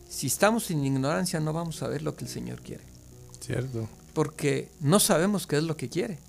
Si 0.10 0.28
estamos 0.28 0.70
en 0.72 0.86
ignorancia 0.86 1.40
no 1.40 1.54
vamos 1.54 1.82
a 1.82 1.88
ver 1.88 2.02
lo 2.02 2.16
que 2.16 2.26
el 2.26 2.32
Señor 2.32 2.62
quiere. 2.62 2.84
Cierto. 3.40 3.88
Porque 4.14 4.70
no 4.80 5.00
sabemos 5.00 5.48
qué 5.48 5.58
es 5.58 5.64
lo 5.64 5.76
que 5.76 5.90
quiere. 5.90 6.20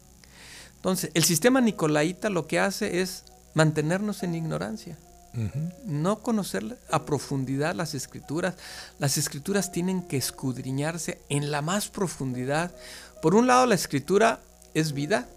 Entonces, 0.77 1.11
el 1.15 1.25
sistema 1.25 1.61
nicolaita 1.61 2.31
lo 2.31 2.47
que 2.47 2.59
hace 2.59 3.01
es 3.01 3.25
mantenernos 3.55 4.23
en 4.23 4.35
ignorancia. 4.35 4.99
Uh 5.37 5.41
-huh. 5.41 5.73
No 5.85 6.21
conocer 6.21 6.79
a 6.91 7.05
profundidad 7.05 7.75
las 7.75 7.95
escrituras. 7.95 8.55
Las 8.99 9.19
escrituras 9.19 9.71
tienen 9.71 10.03
que 10.03 10.17
escudriñarse 10.17 11.21
en 11.29 11.51
la 11.51 11.63
más 11.63 11.89
profundidad. 11.89 12.75
Por 13.23 13.35
un 13.35 13.47
lado, 13.47 13.67
la 13.67 13.75
escritura 13.75 14.41
es 14.75 14.93
vida, 14.93 15.29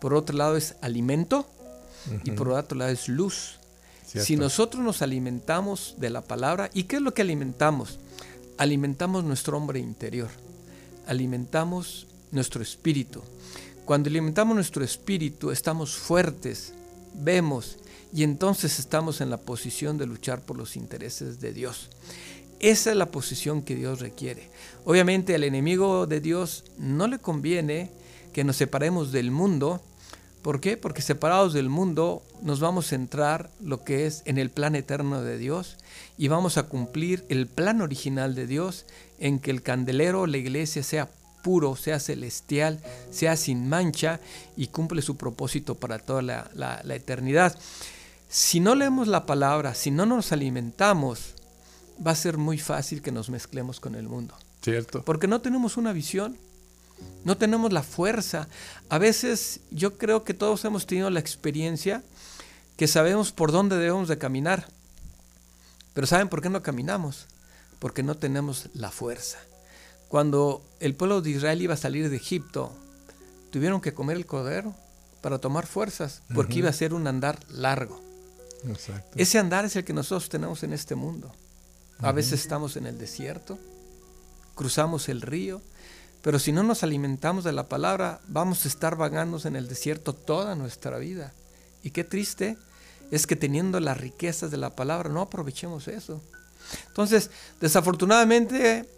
por 0.00 0.14
otro 0.14 0.36
lado 0.36 0.56
es 0.56 0.74
alimento 0.80 1.46
uh 2.06 2.14
-huh. 2.14 2.20
y 2.24 2.30
por 2.32 2.48
otro 2.48 2.76
lado 2.78 2.90
es 2.90 3.08
luz. 3.08 3.58
Cierto. 4.06 4.26
Si 4.26 4.36
nosotros 4.36 4.82
nos 4.82 5.00
alimentamos 5.00 5.94
de 5.98 6.10
la 6.10 6.20
palabra, 6.22 6.70
¿y 6.74 6.84
qué 6.84 6.96
es 6.96 7.02
lo 7.02 7.14
que 7.14 7.22
alimentamos? 7.22 7.98
Alimentamos 8.58 9.24
nuestro 9.24 9.56
hombre 9.56 9.78
interior, 9.80 10.28
alimentamos 11.06 12.06
nuestro 12.30 12.62
espíritu. 12.62 13.22
Cuando 13.84 14.08
alimentamos 14.10 14.54
nuestro 14.54 14.84
espíritu, 14.84 15.50
estamos 15.50 15.96
fuertes, 15.96 16.72
vemos, 17.14 17.78
y 18.12 18.24
entonces 18.24 18.78
estamos 18.78 19.20
en 19.20 19.30
la 19.30 19.38
posición 19.38 19.98
de 19.98 20.06
luchar 20.06 20.42
por 20.42 20.56
los 20.56 20.76
intereses 20.76 21.40
de 21.40 21.52
Dios. 21.52 21.90
Esa 22.60 22.90
es 22.90 22.96
la 22.96 23.10
posición 23.10 23.62
que 23.62 23.74
Dios 23.74 24.00
requiere. 24.00 24.48
Obviamente 24.84 25.34
al 25.34 25.44
enemigo 25.44 26.06
de 26.06 26.20
Dios 26.20 26.64
no 26.78 27.08
le 27.08 27.18
conviene 27.18 27.90
que 28.32 28.44
nos 28.44 28.56
separemos 28.56 29.12
del 29.12 29.30
mundo. 29.30 29.82
¿Por 30.42 30.60
qué? 30.60 30.76
Porque 30.76 31.02
separados 31.02 31.52
del 31.52 31.68
mundo 31.68 32.22
nos 32.42 32.60
vamos 32.60 32.92
a 32.92 32.96
entrar 32.96 33.50
lo 33.60 33.84
que 33.84 34.06
es 34.06 34.22
en 34.26 34.38
el 34.38 34.50
plan 34.50 34.74
eterno 34.74 35.22
de 35.22 35.38
Dios 35.38 35.76
y 36.18 36.28
vamos 36.28 36.58
a 36.58 36.64
cumplir 36.64 37.24
el 37.28 37.46
plan 37.46 37.80
original 37.80 38.34
de 38.34 38.46
Dios 38.46 38.86
en 39.18 39.38
que 39.38 39.50
el 39.50 39.62
candelero, 39.62 40.26
la 40.26 40.38
iglesia 40.38 40.82
sea 40.82 41.10
puro, 41.42 41.76
sea 41.76 42.00
celestial, 42.00 42.80
sea 43.10 43.36
sin 43.36 43.68
mancha 43.68 44.20
y 44.56 44.68
cumple 44.68 45.02
su 45.02 45.16
propósito 45.16 45.74
para 45.74 45.98
toda 45.98 46.22
la, 46.22 46.82
eternidad. 46.94 47.58
Si 48.32 48.60
no 48.60 48.74
leemos 48.74 49.08
la 49.08 49.26
palabra, 49.26 49.74
si 49.74 49.90
no 49.90 50.06
nos 50.06 50.32
alimentamos, 50.32 51.34
va 52.04 52.12
a 52.12 52.16
ser 52.16 52.38
muy 52.38 52.56
fácil 52.56 53.02
que 53.02 53.12
nos 53.12 53.28
mezclemos 53.28 53.78
con 53.78 53.94
el 53.94 54.08
mundo. 54.08 54.34
Cierto. 54.62 55.04
Porque 55.04 55.26
no 55.26 55.42
tenemos 55.42 55.76
una 55.76 55.92
visión, 55.92 56.38
no 57.24 57.36
tenemos 57.36 57.74
la 57.74 57.82
fuerza. 57.82 58.48
A 58.88 58.96
veces 58.96 59.60
yo 59.70 59.98
creo 59.98 60.24
que 60.24 60.32
todos 60.32 60.64
hemos 60.64 60.86
tenido 60.86 61.10
la 61.10 61.20
experiencia 61.20 62.02
que 62.78 62.88
sabemos 62.88 63.32
por 63.32 63.52
dónde 63.52 63.76
debemos 63.76 64.08
de 64.08 64.16
caminar. 64.16 64.66
Pero 65.92 66.06
¿saben 66.06 66.30
por 66.30 66.40
qué 66.40 66.48
no 66.48 66.62
caminamos? 66.62 67.26
Porque 67.80 68.02
no 68.02 68.14
tenemos 68.14 68.70
la 68.72 68.90
fuerza. 68.90 69.40
Cuando 70.08 70.64
el 70.80 70.94
pueblo 70.94 71.20
de 71.20 71.32
Israel 71.32 71.60
iba 71.60 71.74
a 71.74 71.76
salir 71.76 72.08
de 72.08 72.16
Egipto, 72.16 72.72
tuvieron 73.50 73.82
que 73.82 73.92
comer 73.92 74.16
el 74.16 74.24
cordero 74.24 74.74
para 75.20 75.38
tomar 75.38 75.66
fuerzas, 75.66 76.22
porque 76.34 76.54
uh 76.54 76.56
-huh. 76.56 76.58
iba 76.60 76.70
a 76.70 76.72
ser 76.72 76.94
un 76.94 77.06
andar 77.06 77.38
largo. 77.50 78.11
Exacto. 78.68 79.16
Ese 79.16 79.38
andar 79.38 79.64
es 79.64 79.76
el 79.76 79.84
que 79.84 79.92
nosotros 79.92 80.28
tenemos 80.28 80.62
en 80.62 80.72
este 80.72 80.94
mundo. 80.94 81.32
A 81.98 82.06
uh 82.08 82.10
-huh. 82.10 82.14
veces 82.14 82.40
estamos 82.40 82.76
en 82.76 82.86
el 82.86 82.98
desierto, 82.98 83.58
cruzamos 84.54 85.08
el 85.08 85.20
río, 85.20 85.60
pero 86.22 86.38
si 86.38 86.52
no 86.52 86.62
nos 86.62 86.82
alimentamos 86.82 87.44
de 87.44 87.52
la 87.52 87.68
palabra, 87.68 88.20
vamos 88.28 88.64
a 88.64 88.68
estar 88.68 88.96
vagando 88.96 89.40
en 89.44 89.56
el 89.56 89.68
desierto 89.68 90.14
toda 90.14 90.54
nuestra 90.54 90.98
vida. 90.98 91.32
Y 91.82 91.90
qué 91.90 92.04
triste 92.04 92.56
es 93.10 93.26
que 93.26 93.36
teniendo 93.36 93.80
las 93.80 93.98
riquezas 93.98 94.50
de 94.50 94.56
la 94.56 94.74
palabra 94.76 95.10
no 95.10 95.20
aprovechemos 95.20 95.88
eso. 95.88 96.22
Entonces, 96.88 97.30
desafortunadamente, 97.60 98.88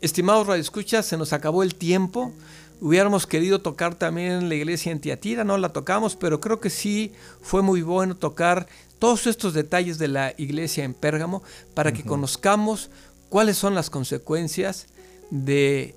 estimados 0.00 0.46
radioescuchas, 0.46 1.04
se 1.04 1.16
nos 1.16 1.32
acabó 1.32 1.62
el 1.64 1.74
tiempo. 1.74 2.32
Hubiéramos 2.80 3.26
querido 3.26 3.60
tocar 3.60 3.96
también 3.96 4.48
la 4.48 4.54
iglesia 4.54 4.92
en 4.92 5.00
Tiatira, 5.00 5.42
no 5.42 5.58
la 5.58 5.70
tocamos, 5.70 6.14
pero 6.14 6.40
creo 6.40 6.60
que 6.60 6.70
sí 6.70 7.12
fue 7.40 7.62
muy 7.62 7.82
bueno 7.82 8.16
tocar 8.16 8.68
todos 9.00 9.26
estos 9.26 9.52
detalles 9.52 9.98
de 9.98 10.08
la 10.08 10.32
iglesia 10.38 10.84
en 10.84 10.94
Pérgamo 10.94 11.42
para 11.74 11.92
que 11.92 12.02
uh 12.02 12.04
-huh. 12.04 12.08
conozcamos 12.08 12.90
cuáles 13.28 13.56
son 13.56 13.74
las 13.74 13.90
consecuencias 13.90 14.86
de, 15.30 15.94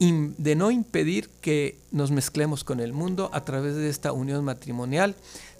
de 0.00 0.56
no 0.56 0.70
impedir 0.70 1.28
que 1.40 1.78
nos 1.92 2.10
mezclemos 2.10 2.64
con 2.64 2.80
el 2.80 2.92
mundo 2.92 3.30
a 3.32 3.44
través 3.44 3.76
de 3.76 3.88
esta 3.88 4.12
unión 4.12 4.44
matrimonial. 4.44 5.14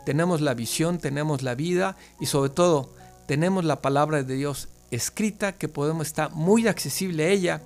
Tenemos 0.05 0.41
la 0.41 0.55
visión, 0.55 0.99
tenemos 0.99 1.43
la 1.43 1.55
vida 1.55 1.97
y 2.21 2.27
sobre 2.27 2.51
todo 2.51 2.91
tenemos 3.27 3.65
la 3.65 3.81
palabra 3.81 4.23
de 4.23 4.35
Dios 4.35 4.69
escrita 4.91 5.53
que 5.53 5.69
podemos 5.69 6.09
estar 6.09 6.33
muy 6.33 6.67
accesible 6.67 7.25
a 7.25 7.29
ella 7.29 7.63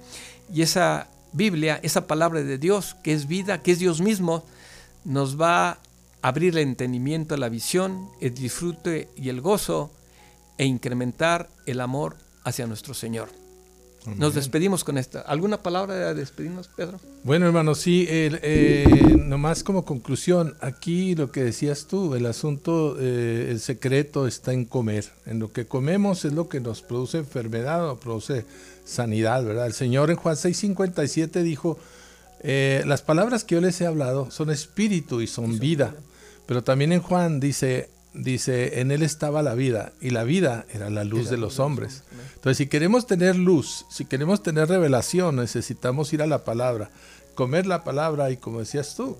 y 0.52 0.60
esa 0.60 1.08
Biblia, 1.34 1.80
esa 1.82 2.06
palabra 2.06 2.42
de 2.42 2.58
Dios 2.58 2.96
que 3.02 3.12
es 3.12 3.26
vida, 3.26 3.60
que 3.60 3.72
es 3.72 3.80
Dios 3.80 4.00
mismo, 4.00 4.44
nos 5.04 5.38
va 5.38 5.70
a 5.70 5.78
abrir 6.22 6.56
el 6.56 6.62
entendimiento, 6.62 7.36
la 7.36 7.48
visión, 7.48 8.08
el 8.20 8.32
disfrute 8.34 9.08
y 9.16 9.28
el 9.28 9.40
gozo 9.40 9.90
e 10.56 10.64
incrementar 10.64 11.50
el 11.66 11.80
amor 11.80 12.16
hacia 12.44 12.66
nuestro 12.66 12.94
Señor. 12.94 13.28
Nos 14.18 14.34
despedimos 14.34 14.84
con 14.84 14.98
esta. 14.98 15.22
¿Alguna 15.22 15.62
palabra 15.62 15.94
de 15.94 16.14
despedirnos, 16.14 16.68
Pedro? 16.68 17.00
Bueno, 17.22 17.46
hermano, 17.46 17.74
sí, 17.74 18.06
eh, 18.08 18.86
nomás 19.18 19.64
como 19.64 19.86
conclusión, 19.86 20.54
aquí 20.60 21.14
lo 21.14 21.32
que 21.32 21.42
decías 21.42 21.86
tú, 21.86 22.14
el 22.14 22.26
asunto, 22.26 22.96
eh, 23.00 23.48
el 23.50 23.60
secreto 23.60 24.26
está 24.26 24.52
en 24.52 24.66
comer. 24.66 25.10
En 25.24 25.38
lo 25.38 25.52
que 25.52 25.66
comemos 25.66 26.26
es 26.26 26.34
lo 26.34 26.50
que 26.50 26.60
nos 26.60 26.82
produce 26.82 27.16
enfermedad 27.18 27.88
o 27.88 27.98
produce 27.98 28.44
sanidad, 28.84 29.44
¿verdad? 29.44 29.66
El 29.66 29.72
Señor 29.72 30.10
en 30.10 30.16
Juan 30.16 30.36
6:57 30.36 31.42
dijo, 31.42 31.78
eh, 32.40 32.82
las 32.86 33.02
palabras 33.02 33.42
que 33.42 33.54
yo 33.54 33.60
les 33.60 33.80
he 33.80 33.86
hablado 33.86 34.30
son 34.30 34.50
espíritu 34.50 35.20
y 35.20 35.26
son 35.26 35.58
vida. 35.58 35.94
Pero 36.46 36.62
también 36.62 36.92
en 36.92 37.00
Juan 37.00 37.40
dice, 37.40 37.88
dice, 38.12 38.80
en 38.80 38.90
él 38.90 39.02
estaba 39.02 39.42
la 39.42 39.54
vida 39.54 39.92
y 40.00 40.10
la 40.10 40.24
vida 40.24 40.66
era 40.72 40.90
la 40.90 41.04
luz 41.04 41.30
de 41.30 41.38
los 41.38 41.58
hombres. 41.58 42.04
Entonces, 42.34 42.58
si 42.58 42.66
queremos 42.66 43.06
tener 43.06 43.36
luz, 43.36 43.86
si 43.90 44.04
queremos 44.04 44.42
tener 44.42 44.68
revelación, 44.68 45.36
necesitamos 45.36 46.12
ir 46.12 46.20
a 46.20 46.26
la 46.26 46.44
palabra, 46.44 46.90
comer 47.34 47.66
la 47.66 47.82
palabra 47.82 48.30
y 48.30 48.36
como 48.36 48.60
decías 48.60 48.94
tú, 48.94 49.16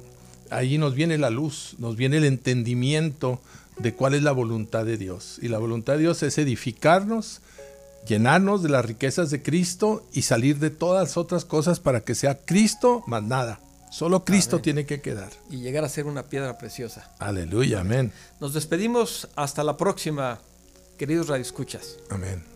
ahí 0.51 0.77
nos 0.77 0.95
viene 0.95 1.17
la 1.17 1.31
luz, 1.31 1.77
nos 1.79 1.97
viene 1.97 2.19
el 2.19 2.25
entendimiento 2.25 3.41
de 3.79 3.95
cuál 3.95 4.15
es 4.15 4.23
la 4.23 4.33
voluntad 4.33 4.85
de 4.85 4.99
Dios. 4.99 5.39
Y 5.41 5.49
la 5.49 5.59
voluntad 5.59 5.95
de 5.95 6.01
Dios 6.01 6.23
es 6.23 6.37
edificarnos, 6.39 7.41
llenarnos 8.07 8.63
de 8.63 8.69
las 8.69 8.85
riquezas 8.85 9.31
de 9.31 9.43
Cristo 9.43 10.07
y 10.13 10.23
salir 10.23 10.59
de 10.59 10.71
todas 10.71 11.09
las 11.09 11.17
otras 11.17 11.45
cosas 11.45 11.81
para 11.81 12.01
que 12.01 12.15
sea 12.15 12.39
Cristo 12.45 13.03
más 13.07 13.23
nada. 13.23 13.61
Solo 13.91 14.25
Cristo 14.25 14.61
tiene 14.61 14.87
que 14.87 15.01
quedar. 15.01 15.31
Y 15.51 15.59
llegar 15.59 15.85
a 15.85 15.89
ser 15.89 16.07
una 16.07 16.25
piedra 16.25 16.59
preciosa. 16.59 17.13
Aleluya, 17.21 17.81
amén. 17.81 18.13
Nos 18.41 18.53
despedimos 18.53 19.29
hasta 19.37 19.63
la 19.63 19.77
próxima, 19.77 20.41
queridos 20.99 21.29
radioescuchas. 21.29 21.99
Amén. 22.11 22.54